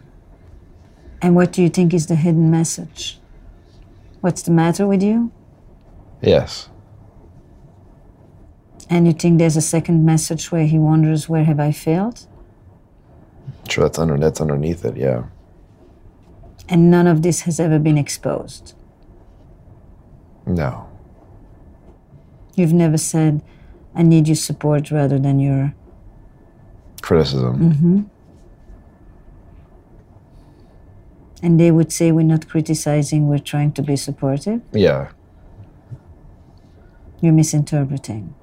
And 1.21 1.35
what 1.35 1.53
do 1.53 1.61
you 1.61 1.69
think 1.69 1.93
is 1.93 2.07
the 2.07 2.15
hidden 2.15 2.51
message? 2.51 3.19
What's 4.21 4.41
the 4.41 4.51
matter 4.51 4.85
with 4.87 5.01
you? 5.03 5.31
Yes, 6.21 6.69
And 8.89 9.07
you 9.07 9.13
think 9.13 9.39
there's 9.39 9.57
a 9.57 9.61
second 9.61 10.05
message 10.05 10.51
where 10.51 10.65
he 10.65 10.77
wonders, 10.79 11.27
where 11.27 11.43
have 11.45 11.59
I 11.59 11.71
failed? 11.71 12.27
sure. 13.69 13.85
That's 13.85 13.97
under 13.99 14.17
that's 14.17 14.39
underneath 14.41 14.83
it. 14.85 14.95
Yeah, 14.97 15.23
And 16.69 16.89
none 16.91 17.07
of 17.07 17.21
this 17.23 17.41
has 17.41 17.59
ever 17.59 17.79
been 17.79 17.97
exposed. 17.97 18.73
No. 20.45 20.87
You've 22.55 22.73
never 22.73 22.97
said, 22.97 23.41
I 23.95 24.01
need 24.03 24.27
your 24.27 24.35
support 24.35 24.91
rather 24.91 25.19
than 25.19 25.39
your. 25.39 25.73
Criticism. 27.01 27.59
Mm-hmm. 27.73 28.01
And 31.43 31.59
they 31.59 31.71
would 31.71 31.91
say, 31.91 32.11
We're 32.11 32.23
not 32.23 32.47
criticizing, 32.47 33.27
we're 33.27 33.39
trying 33.39 33.73
to 33.73 33.81
be 33.81 33.95
supportive. 33.97 34.61
Yeah. 34.71 35.09
You're 37.21 37.33
misinterpreting. 37.33 38.33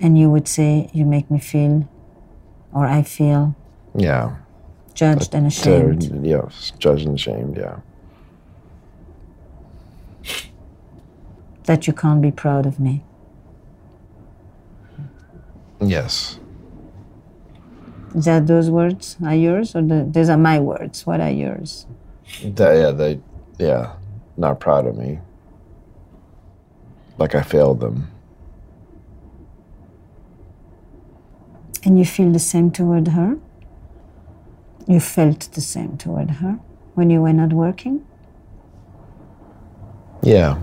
And 0.00 0.18
you 0.18 0.30
would 0.30 0.46
say, 0.48 0.88
You 0.92 1.04
make 1.04 1.30
me 1.30 1.38
feel, 1.40 1.88
or 2.72 2.86
I 2.86 3.02
feel, 3.02 3.54
Yeah. 3.96 4.36
judged 4.94 5.34
and 5.34 5.46
ashamed. 5.48 6.24
yes, 6.24 6.72
judged 6.78 7.06
and 7.06 7.16
ashamed, 7.16 7.56
yeah. 7.56 7.78
That 11.64 11.86
you 11.86 11.92
can't 11.92 12.20
be 12.20 12.30
proud 12.30 12.66
of 12.66 12.78
me. 12.80 13.04
Yes. 15.80 16.38
Is 18.14 18.26
that 18.26 18.46
those 18.46 18.70
words 18.70 19.16
are 19.24 19.34
yours, 19.34 19.74
or 19.74 19.82
the, 19.82 20.06
those 20.08 20.28
are 20.28 20.38
my 20.38 20.60
words? 20.60 21.06
What 21.06 21.20
are 21.20 21.30
yours? 21.30 21.86
That, 22.44 22.74
yeah, 22.74 22.90
they, 22.90 23.20
yeah, 23.58 23.94
not 24.36 24.60
proud 24.60 24.86
of 24.86 24.96
me. 24.96 25.18
Like 27.18 27.34
I 27.34 27.42
failed 27.42 27.80
them. 27.80 28.10
And 31.84 31.98
you 31.98 32.04
feel 32.04 32.30
the 32.30 32.38
same 32.38 32.70
toward 32.70 33.08
her? 33.08 33.38
You 34.86 35.00
felt 35.00 35.48
the 35.52 35.60
same 35.60 35.96
toward 35.96 36.30
her 36.30 36.58
when 36.94 37.10
you 37.10 37.22
were 37.22 37.32
not 37.32 37.52
working? 37.52 38.04
Yeah. 40.22 40.58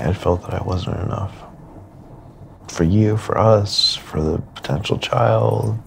I 0.00 0.12
felt 0.12 0.42
that 0.42 0.54
I 0.54 0.62
wasn't 0.62 0.98
enough. 1.00 1.34
For 2.68 2.84
you, 2.84 3.16
for 3.16 3.36
us, 3.36 3.96
for 3.96 4.22
the 4.22 4.38
potential 4.54 4.98
child. 4.98 5.78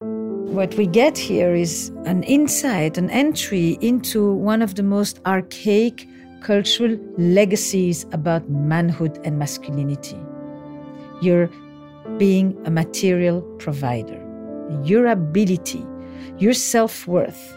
What 0.00 0.74
we 0.74 0.86
get 0.86 1.18
here 1.18 1.54
is 1.54 1.90
an 2.06 2.22
insight, 2.24 2.98
an 2.98 3.10
entry 3.10 3.78
into 3.80 4.32
one 4.32 4.62
of 4.62 4.74
the 4.74 4.82
most 4.82 5.20
archaic 5.26 6.08
cultural 6.40 6.96
legacies 7.18 8.06
about 8.12 8.48
manhood 8.48 9.20
and 9.24 9.38
masculinity. 9.38 10.18
You're 11.20 11.50
being 12.18 12.56
a 12.64 12.70
material 12.70 13.42
provider. 13.58 14.22
Your 14.82 15.06
ability, 15.06 15.84
your 16.38 16.54
self 16.54 17.06
worth 17.06 17.54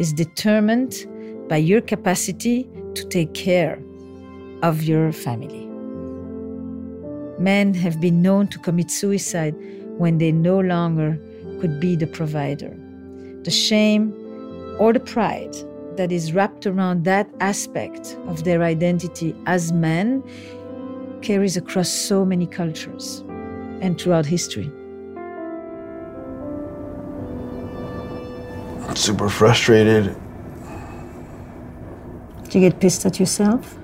is 0.00 0.14
determined 0.14 1.06
by 1.48 1.58
your 1.58 1.82
capacity 1.82 2.66
to 2.94 3.06
take 3.08 3.34
care 3.34 3.78
of 4.62 4.82
your 4.82 5.12
family. 5.12 5.66
Men 7.38 7.74
have 7.74 8.00
been 8.00 8.22
known 8.22 8.48
to 8.48 8.58
commit 8.58 8.90
suicide 8.90 9.54
when 9.98 10.16
they 10.16 10.32
no 10.32 10.58
longer 10.58 11.18
could 11.60 11.78
be 11.80 11.96
the 11.96 12.06
provider. 12.06 12.74
The 13.42 13.50
shame 13.50 14.14
or 14.78 14.94
the 14.94 15.00
pride 15.00 15.54
that 15.96 16.10
is 16.10 16.32
wrapped 16.32 16.66
around 16.66 17.04
that 17.04 17.28
aspect 17.40 18.16
of 18.26 18.44
their 18.44 18.62
identity 18.62 19.34
as 19.44 19.70
men 19.70 20.22
carries 21.20 21.58
across 21.58 21.90
so 21.90 22.24
many 22.24 22.46
cultures 22.46 23.22
and 23.82 24.00
throughout 24.00 24.24
history. 24.24 24.72
Super 29.00 29.30
frustrated. 29.30 30.14
Do 32.50 32.58
you 32.58 32.68
get 32.68 32.80
pissed 32.80 33.06
at 33.06 33.18
yourself? 33.18 33.78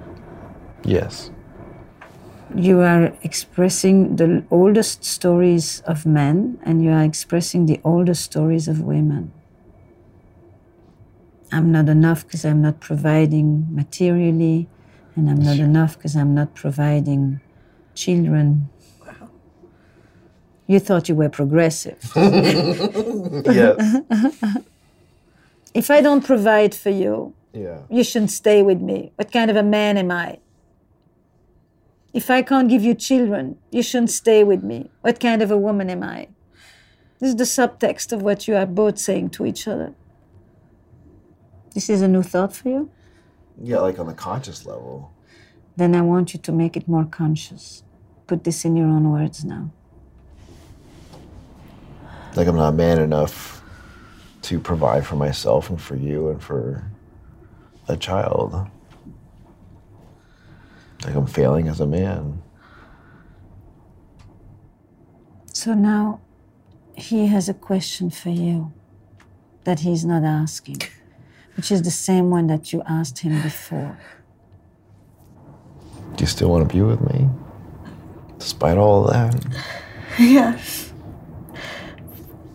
Yes. 0.84 1.30
You 2.54 2.80
are 2.80 3.14
expressing 3.22 4.16
the 4.16 4.44
oldest 4.50 5.06
stories 5.06 5.80
of 5.86 6.04
men 6.04 6.58
and 6.66 6.84
you 6.84 6.90
are 6.90 7.02
expressing 7.02 7.64
the 7.64 7.80
oldest 7.82 8.24
stories 8.24 8.68
of 8.68 8.82
women. 8.82 9.32
I'm 11.50 11.72
not 11.72 11.88
enough 11.88 12.26
because 12.26 12.44
I'm 12.44 12.60
not 12.60 12.80
providing 12.80 13.68
materially, 13.70 14.68
and 15.14 15.30
I'm 15.30 15.40
not 15.40 15.56
enough 15.56 15.96
because 15.96 16.14
I'm 16.14 16.34
not 16.34 16.54
providing 16.54 17.40
children. 17.94 18.68
You 20.66 20.78
thought 20.78 21.08
you 21.08 21.14
were 21.14 21.30
progressive. 21.30 22.12
yes. 23.46 24.02
if 25.76 25.90
I 25.90 26.00
don't 26.00 26.24
provide 26.24 26.74
for 26.74 26.90
you, 26.90 27.34
Yeah. 27.52 27.80
you 27.90 28.02
shouldn't 28.02 28.30
stay 28.30 28.62
with 28.62 28.80
me. 28.80 29.12
What 29.16 29.30
kind 29.30 29.50
of 29.50 29.56
a 29.56 29.62
man 29.62 29.98
am 29.98 30.10
I? 30.10 30.38
If 32.14 32.30
I 32.30 32.40
can't 32.42 32.68
give 32.68 32.82
you 32.82 32.94
children, 32.94 33.58
you 33.70 33.82
shouldn't 33.82 34.10
stay 34.10 34.42
with 34.42 34.62
me. 34.62 34.90
What 35.02 35.20
kind 35.20 35.42
of 35.42 35.50
a 35.50 35.58
woman 35.58 35.90
am 35.90 36.02
I? 36.02 36.28
This 37.18 37.28
is 37.30 37.36
the 37.36 37.44
subtext 37.44 38.12
of 38.12 38.22
what 38.22 38.48
you 38.48 38.56
are 38.56 38.66
both 38.66 38.98
saying 38.98 39.30
to 39.30 39.44
each 39.44 39.68
other. 39.68 39.94
This 41.74 41.90
is 41.90 42.00
a 42.00 42.08
new 42.08 42.22
thought 42.22 42.54
for 42.56 42.68
you? 42.70 42.90
Yeah, 43.62 43.80
like 43.80 43.98
on 43.98 44.06
the 44.06 44.14
conscious 44.14 44.64
level. 44.64 45.10
Then 45.76 45.94
I 45.94 46.00
want 46.00 46.32
you 46.32 46.40
to 46.40 46.52
make 46.52 46.74
it 46.76 46.88
more 46.88 47.04
conscious. 47.04 47.82
Put 48.26 48.44
this 48.44 48.64
in 48.64 48.76
your 48.76 48.86
own 48.86 49.10
words 49.12 49.44
now. 49.44 49.70
Like 52.34 52.48
I'm 52.48 52.56
not 52.56 52.74
man 52.74 52.98
enough 52.98 53.55
to 54.46 54.60
provide 54.60 55.04
for 55.04 55.16
myself 55.16 55.70
and 55.70 55.82
for 55.82 55.96
you 55.96 56.28
and 56.28 56.40
for 56.40 56.88
a 57.88 57.96
child. 57.96 58.52
Like 61.04 61.16
I'm 61.16 61.26
failing 61.26 61.66
as 61.66 61.80
a 61.80 61.86
man. 61.86 62.40
So 65.52 65.74
now 65.74 66.20
he 66.94 67.26
has 67.26 67.48
a 67.48 67.54
question 67.54 68.08
for 68.08 68.30
you 68.30 68.72
that 69.64 69.80
he's 69.80 70.04
not 70.04 70.22
asking, 70.22 70.82
which 71.56 71.72
is 71.72 71.82
the 71.82 71.90
same 71.90 72.30
one 72.30 72.46
that 72.46 72.72
you 72.72 72.82
asked 72.86 73.18
him 73.18 73.42
before. 73.42 73.98
Do 76.14 76.22
you 76.22 76.28
still 76.28 76.50
want 76.50 76.68
to 76.68 76.72
be 76.72 76.82
with 76.82 77.00
me? 77.00 77.28
Despite 78.38 78.78
all 78.78 79.08
of 79.08 79.12
that? 79.12 79.44
Yes. 80.18 80.94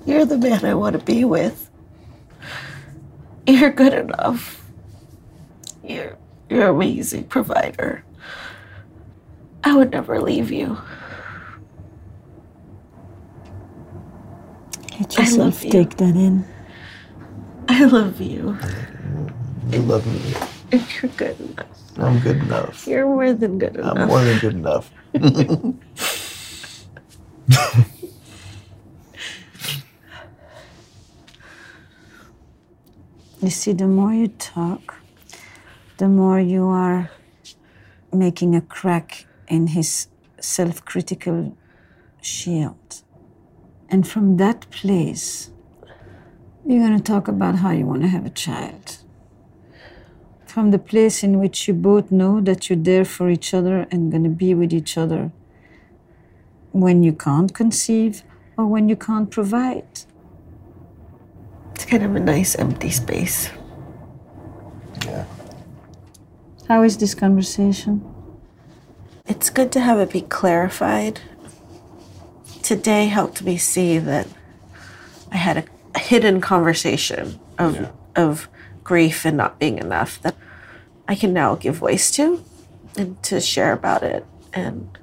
You're 0.03 0.25
the 0.25 0.39
man 0.39 0.65
I 0.65 0.73
want 0.73 0.97
to 0.97 1.05
be 1.05 1.23
with. 1.25 1.60
You're 3.51 3.69
good 3.69 3.93
enough. 3.93 4.61
You're 5.83 6.17
you're 6.49 6.69
an 6.69 6.75
amazing 6.75 7.25
provider. 7.25 8.03
I 9.65 9.75
would 9.75 9.91
never 9.91 10.21
leave 10.21 10.51
you. 10.51 10.77
Let 14.99 15.19
I 15.19 15.23
yourself 15.23 15.37
love 15.37 15.63
you. 15.65 15.71
take 15.71 15.97
that 15.97 16.15
in. 16.15 16.45
I 17.67 17.83
love 17.85 18.21
you. 18.21 18.57
You 19.69 19.81
love 19.81 20.07
me. 20.07 20.33
You're 21.01 21.11
good 21.17 21.37
enough. 21.41 21.67
I'm 21.97 22.19
good 22.19 22.37
enough. 22.37 22.87
You're 22.87 23.05
more 23.05 23.33
than 23.33 23.57
good 23.59 23.75
enough. 23.75 23.97
I'm 23.97 24.07
more 24.07 24.23
than 24.23 24.39
good 24.39 24.53
enough. 24.53 24.89
You 33.41 33.49
see, 33.49 33.73
the 33.73 33.87
more 33.87 34.13
you 34.13 34.27
talk, 34.27 35.01
the 35.97 36.07
more 36.07 36.39
you 36.39 36.67
are 36.67 37.09
making 38.13 38.55
a 38.55 38.61
crack 38.61 39.25
in 39.47 39.67
his 39.67 40.07
self 40.39 40.85
critical 40.85 41.57
shield. 42.21 43.01
And 43.89 44.07
from 44.07 44.37
that 44.37 44.69
place, 44.69 45.49
you're 46.67 46.85
going 46.87 46.95
to 46.95 47.03
talk 47.03 47.27
about 47.27 47.55
how 47.55 47.71
you 47.71 47.87
want 47.87 48.03
to 48.03 48.09
have 48.09 48.27
a 48.27 48.29
child. 48.29 48.99
From 50.45 50.69
the 50.69 50.77
place 50.77 51.23
in 51.23 51.39
which 51.39 51.67
you 51.67 51.73
both 51.73 52.11
know 52.11 52.41
that 52.41 52.69
you're 52.69 52.77
there 52.77 53.05
for 53.05 53.31
each 53.31 53.55
other 53.55 53.87
and 53.89 54.11
going 54.11 54.23
to 54.23 54.29
be 54.29 54.53
with 54.53 54.71
each 54.71 54.99
other 54.99 55.31
when 56.73 57.01
you 57.01 57.11
can't 57.11 57.55
conceive 57.55 58.21
or 58.55 58.67
when 58.67 58.87
you 58.87 58.95
can't 58.95 59.31
provide. 59.31 60.01
It's 61.81 61.89
kind 61.89 62.03
of 62.03 62.15
a 62.15 62.19
nice 62.19 62.53
empty 62.53 62.91
space. 62.91 63.49
Yeah. 65.03 65.25
How 66.67 66.83
is 66.83 66.99
this 66.99 67.15
conversation? 67.15 68.05
It's 69.25 69.49
good 69.49 69.71
to 69.71 69.79
have 69.79 69.97
it 69.97 70.11
be 70.11 70.21
clarified. 70.21 71.21
Today 72.61 73.07
helped 73.07 73.41
me 73.41 73.57
see 73.57 73.97
that 73.97 74.27
I 75.31 75.37
had 75.37 75.57
a, 75.57 75.63
a 75.95 75.99
hidden 75.99 76.39
conversation 76.39 77.39
of 77.57 77.91
of 78.15 78.47
grief 78.83 79.25
and 79.25 79.37
not 79.37 79.57
being 79.57 79.79
enough 79.79 80.21
that 80.21 80.35
I 81.07 81.15
can 81.15 81.33
now 81.33 81.55
give 81.55 81.77
voice 81.77 82.11
to 82.11 82.43
and 82.95 83.23
to 83.23 83.41
share 83.41 83.73
about 83.73 84.03
it 84.03 84.23
and 84.53 84.99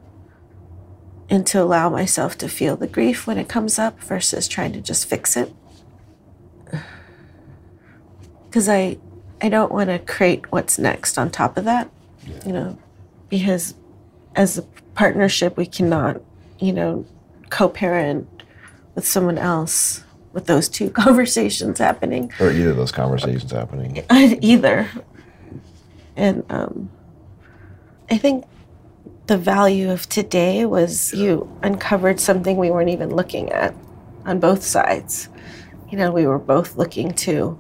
and 1.29 1.45
to 1.49 1.61
allow 1.61 1.91
myself 1.91 2.39
to 2.39 2.49
feel 2.49 2.77
the 2.77 2.87
grief 2.87 3.27
when 3.27 3.37
it 3.37 3.49
comes 3.49 3.81
up 3.81 4.01
versus 4.01 4.47
trying 4.47 4.75
to 4.75 4.81
just 4.81 5.07
fix 5.07 5.37
it. 5.37 5.53
Because 8.49 8.69
I, 8.69 8.99
I 9.41 9.49
don't 9.49 9.73
want 9.73 9.91
to 9.91 9.99
create 9.99 10.51
what's 10.51 10.79
next 10.79 11.19
on 11.19 11.31
top 11.31 11.57
of 11.57 11.65
that, 11.65 11.91
you 12.47 12.53
know, 12.53 12.79
because 13.29 13.75
as 14.35 14.59
a 14.59 14.63
partnership, 14.95 15.57
we 15.57 15.67
cannot, 15.67 16.21
you 16.59 16.73
know, 16.73 17.07
co 17.51 17.69
parent 17.69 18.27
with 18.95 19.07
someone 19.07 19.39
else 19.39 20.03
with 20.33 20.47
those 20.47 20.69
two 20.69 20.91
conversations 21.05 21.79
happening. 21.79 22.33
Or 22.41 22.51
either 22.51 22.71
of 22.71 22.77
those 22.77 22.93
conversations 22.93 23.51
happening. 23.51 24.05
either. 24.11 24.89
And 26.17 26.45
um, 26.51 26.91
I 28.11 28.19
think 28.19 28.45
the 29.27 29.39
value 29.39 29.91
of 29.91 30.09
today 30.09 30.65
was 30.65 31.13
you 31.13 31.49
uncovered 31.63 32.19
something 32.19 32.57
we 32.57 32.71
weren't 32.71 32.89
even 32.89 33.15
looking 33.15 33.53
at 33.53 33.75
on 34.25 34.41
both 34.41 34.63
sides. 34.63 35.29
You 35.91 35.99
know, 35.99 36.11
we 36.11 36.27
were 36.27 36.39
both 36.39 36.77
looking 36.77 37.13
to 37.15 37.59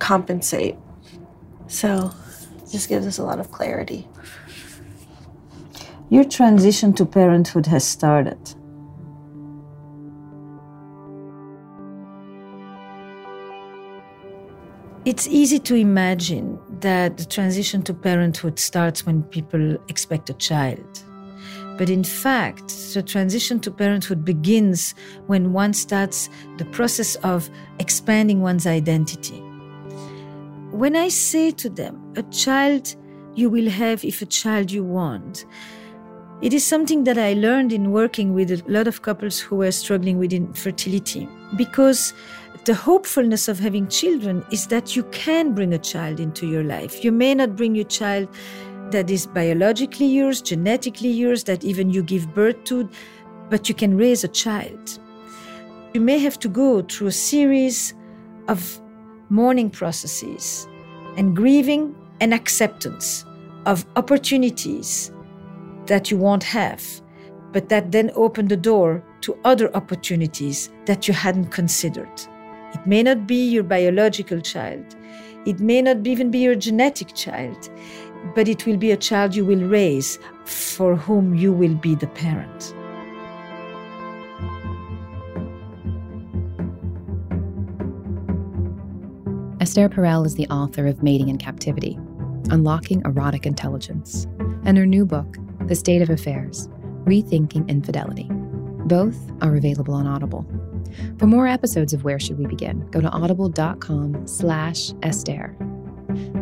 compensate. 0.00 0.76
So 1.68 2.12
this 2.72 2.88
gives 2.88 3.06
us 3.06 3.18
a 3.18 3.22
lot 3.22 3.38
of 3.38 3.52
clarity. 3.52 4.08
Your 6.08 6.24
transition 6.24 6.92
to 6.94 7.06
parenthood 7.06 7.66
has 7.66 7.84
started. 7.84 8.38
It's 15.04 15.26
easy 15.28 15.58
to 15.60 15.76
imagine 15.76 16.58
that 16.80 17.16
the 17.16 17.24
transition 17.24 17.82
to 17.82 17.94
parenthood 17.94 18.58
starts 18.58 19.06
when 19.06 19.22
people 19.22 19.78
expect 19.88 20.28
a 20.28 20.34
child. 20.34 21.04
But 21.78 21.88
in 21.88 22.04
fact, 22.04 22.68
the 22.92 23.02
transition 23.02 23.60
to 23.60 23.70
parenthood 23.70 24.24
begins 24.24 24.94
when 25.26 25.52
one 25.52 25.72
starts 25.72 26.28
the 26.58 26.66
process 26.66 27.14
of 27.16 27.48
expanding 27.78 28.42
one's 28.42 28.66
identity. 28.66 29.42
When 30.72 30.94
I 30.94 31.08
say 31.08 31.50
to 31.50 31.68
them, 31.68 32.00
a 32.16 32.22
child 32.24 32.94
you 33.34 33.50
will 33.50 33.68
have 33.68 34.04
if 34.04 34.22
a 34.22 34.26
child 34.26 34.70
you 34.70 34.84
want, 34.84 35.44
it 36.42 36.54
is 36.54 36.64
something 36.64 37.04
that 37.04 37.18
I 37.18 37.32
learned 37.32 37.72
in 37.72 37.90
working 37.90 38.34
with 38.34 38.52
a 38.52 38.62
lot 38.68 38.86
of 38.86 39.02
couples 39.02 39.40
who 39.40 39.56
were 39.56 39.72
struggling 39.72 40.16
with 40.16 40.32
infertility 40.32 41.28
because 41.56 42.14
the 42.66 42.74
hopefulness 42.74 43.48
of 43.48 43.58
having 43.58 43.88
children 43.88 44.44
is 44.52 44.68
that 44.68 44.94
you 44.94 45.02
can 45.10 45.54
bring 45.54 45.74
a 45.74 45.78
child 45.78 46.20
into 46.20 46.46
your 46.46 46.62
life. 46.62 47.02
You 47.02 47.10
may 47.10 47.34
not 47.34 47.56
bring 47.56 47.74
your 47.74 47.84
child 47.86 48.28
that 48.92 49.10
is 49.10 49.26
biologically 49.26 50.06
yours, 50.06 50.40
genetically 50.40 51.10
yours, 51.10 51.44
that 51.44 51.64
even 51.64 51.90
you 51.90 52.02
give 52.02 52.32
birth 52.32 52.62
to, 52.64 52.88
but 53.48 53.68
you 53.68 53.74
can 53.74 53.96
raise 53.96 54.22
a 54.22 54.28
child. 54.28 55.00
You 55.94 56.00
may 56.00 56.18
have 56.18 56.38
to 56.38 56.48
go 56.48 56.82
through 56.82 57.08
a 57.08 57.12
series 57.12 57.92
of 58.46 58.80
mourning 59.30 59.70
processes 59.70 60.68
and 61.16 61.34
grieving 61.34 61.94
and 62.20 62.34
acceptance 62.34 63.24
of 63.66 63.86
opportunities 63.96 65.12
that 65.86 66.10
you 66.10 66.16
won't 66.16 66.44
have, 66.44 66.82
but 67.52 67.68
that 67.68 67.92
then 67.92 68.10
open 68.14 68.48
the 68.48 68.56
door 68.56 69.02
to 69.22 69.38
other 69.44 69.74
opportunities 69.74 70.70
that 70.86 71.08
you 71.08 71.14
hadn't 71.14 71.46
considered. 71.46 72.10
It 72.74 72.86
may 72.86 73.02
not 73.02 73.26
be 73.26 73.48
your 73.48 73.64
biological 73.64 74.40
child. 74.40 74.84
It 75.46 75.60
may 75.60 75.82
not 75.82 76.06
even 76.06 76.30
be 76.30 76.38
your 76.38 76.54
genetic 76.54 77.14
child, 77.14 77.70
but 78.34 78.48
it 78.48 78.66
will 78.66 78.76
be 78.76 78.90
a 78.90 78.96
child 78.96 79.34
you 79.34 79.44
will 79.44 79.64
raise 79.66 80.18
for 80.44 80.96
whom 80.96 81.34
you 81.34 81.52
will 81.52 81.74
be 81.74 81.94
the 81.94 82.06
parent. 82.08 82.74
Esther 89.70 89.88
Perel 89.88 90.26
is 90.26 90.34
the 90.34 90.48
author 90.48 90.88
of 90.88 91.00
Mating 91.00 91.28
in 91.28 91.38
Captivity, 91.38 91.96
Unlocking 92.50 93.02
Erotic 93.04 93.46
Intelligence, 93.46 94.26
and 94.64 94.76
her 94.76 94.84
new 94.84 95.06
book, 95.06 95.36
The 95.68 95.76
State 95.76 96.02
of 96.02 96.10
Affairs 96.10 96.66
Rethinking 97.04 97.68
Infidelity. 97.68 98.28
Both 98.88 99.16
are 99.40 99.54
available 99.54 99.94
on 99.94 100.08
Audible. 100.08 100.44
For 101.20 101.28
more 101.28 101.46
episodes 101.46 101.92
of 101.92 102.02
Where 102.02 102.18
Should 102.18 102.36
We 102.38 102.46
Begin, 102.46 102.80
go 102.90 103.00
to 103.00 103.08
audible.com 103.10 104.26
slash 104.26 104.90
Esther. 105.04 105.54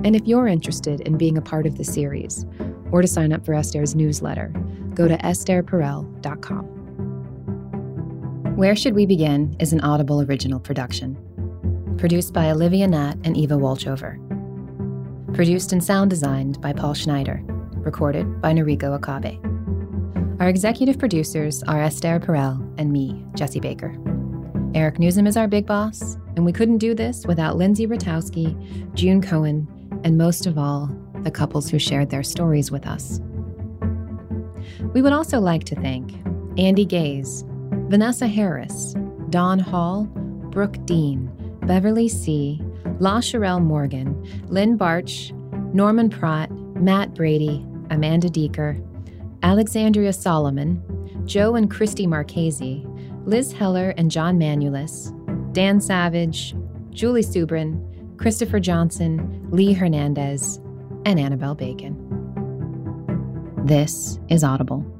And 0.04 0.16
if 0.16 0.26
you're 0.26 0.48
interested 0.48 1.02
in 1.02 1.18
being 1.18 1.36
a 1.36 1.42
part 1.42 1.66
of 1.66 1.76
the 1.76 1.84
series, 1.84 2.46
or 2.90 3.02
to 3.02 3.08
sign 3.08 3.34
up 3.34 3.44
for 3.44 3.52
Esther's 3.52 3.94
newsletter, 3.94 4.54
go 4.94 5.06
to 5.06 5.18
estherperel.com. 5.18 6.64
Where 8.56 8.74
Should 8.74 8.94
We 8.94 9.04
Begin 9.04 9.54
is 9.60 9.74
an 9.74 9.82
Audible 9.82 10.22
original 10.22 10.60
production. 10.60 11.27
Produced 11.98 12.32
by 12.32 12.50
Olivia 12.52 12.86
Nat 12.86 13.16
and 13.24 13.36
Eva 13.36 13.54
Walchover. 13.54 14.24
Produced 15.34 15.72
and 15.72 15.82
sound 15.82 16.10
designed 16.10 16.60
by 16.60 16.72
Paul 16.72 16.94
Schneider. 16.94 17.42
Recorded 17.72 18.40
by 18.40 18.52
Noriko 18.52 18.96
Akabe. 18.96 19.36
Our 20.40 20.48
executive 20.48 20.96
producers 20.96 21.64
are 21.64 21.82
Esther 21.82 22.20
Perel 22.20 22.72
and 22.78 22.92
me, 22.92 23.24
Jesse 23.34 23.58
Baker. 23.58 23.98
Eric 24.76 24.98
Nuzum 24.98 25.26
is 25.26 25.36
our 25.36 25.48
big 25.48 25.66
boss, 25.66 26.16
and 26.36 26.44
we 26.44 26.52
couldn't 26.52 26.78
do 26.78 26.94
this 26.94 27.26
without 27.26 27.56
Lindsay 27.56 27.88
Ratowski, 27.88 28.54
June 28.94 29.20
Cohen, 29.20 29.66
and 30.04 30.16
most 30.16 30.46
of 30.46 30.56
all, 30.56 30.88
the 31.24 31.32
couples 31.32 31.68
who 31.68 31.80
shared 31.80 32.10
their 32.10 32.22
stories 32.22 32.70
with 32.70 32.86
us. 32.86 33.20
We 34.94 35.02
would 35.02 35.12
also 35.12 35.40
like 35.40 35.64
to 35.64 35.74
thank 35.74 36.14
Andy 36.56 36.84
Gaze, 36.84 37.44
Vanessa 37.88 38.28
Harris, 38.28 38.94
Don 39.30 39.58
Hall, 39.58 40.04
Brooke 40.04 40.78
Dean, 40.86 41.28
Beverly 41.68 42.08
C., 42.08 42.62
La 42.98 43.18
Sherelle 43.18 43.62
Morgan, 43.62 44.16
Lynn 44.46 44.78
Barch, 44.78 45.32
Norman 45.74 46.08
Pratt, 46.08 46.50
Matt 46.74 47.14
Brady, 47.14 47.62
Amanda 47.90 48.30
Deeker, 48.30 48.82
Alexandria 49.42 50.14
Solomon, 50.14 50.82
Joe 51.26 51.56
and 51.56 51.70
Christy 51.70 52.06
Marchese, 52.06 52.86
Liz 53.26 53.52
Heller 53.52 53.90
and 53.98 54.10
John 54.10 54.38
Manulis, 54.38 55.12
Dan 55.52 55.78
Savage, 55.78 56.54
Julie 56.88 57.22
Subrin, 57.22 58.16
Christopher 58.16 58.60
Johnson, 58.60 59.46
Lee 59.50 59.74
Hernandez, 59.74 60.56
and 61.04 61.20
Annabelle 61.20 61.54
Bacon. 61.54 61.96
This 63.66 64.18
is 64.30 64.42
Audible. 64.42 64.97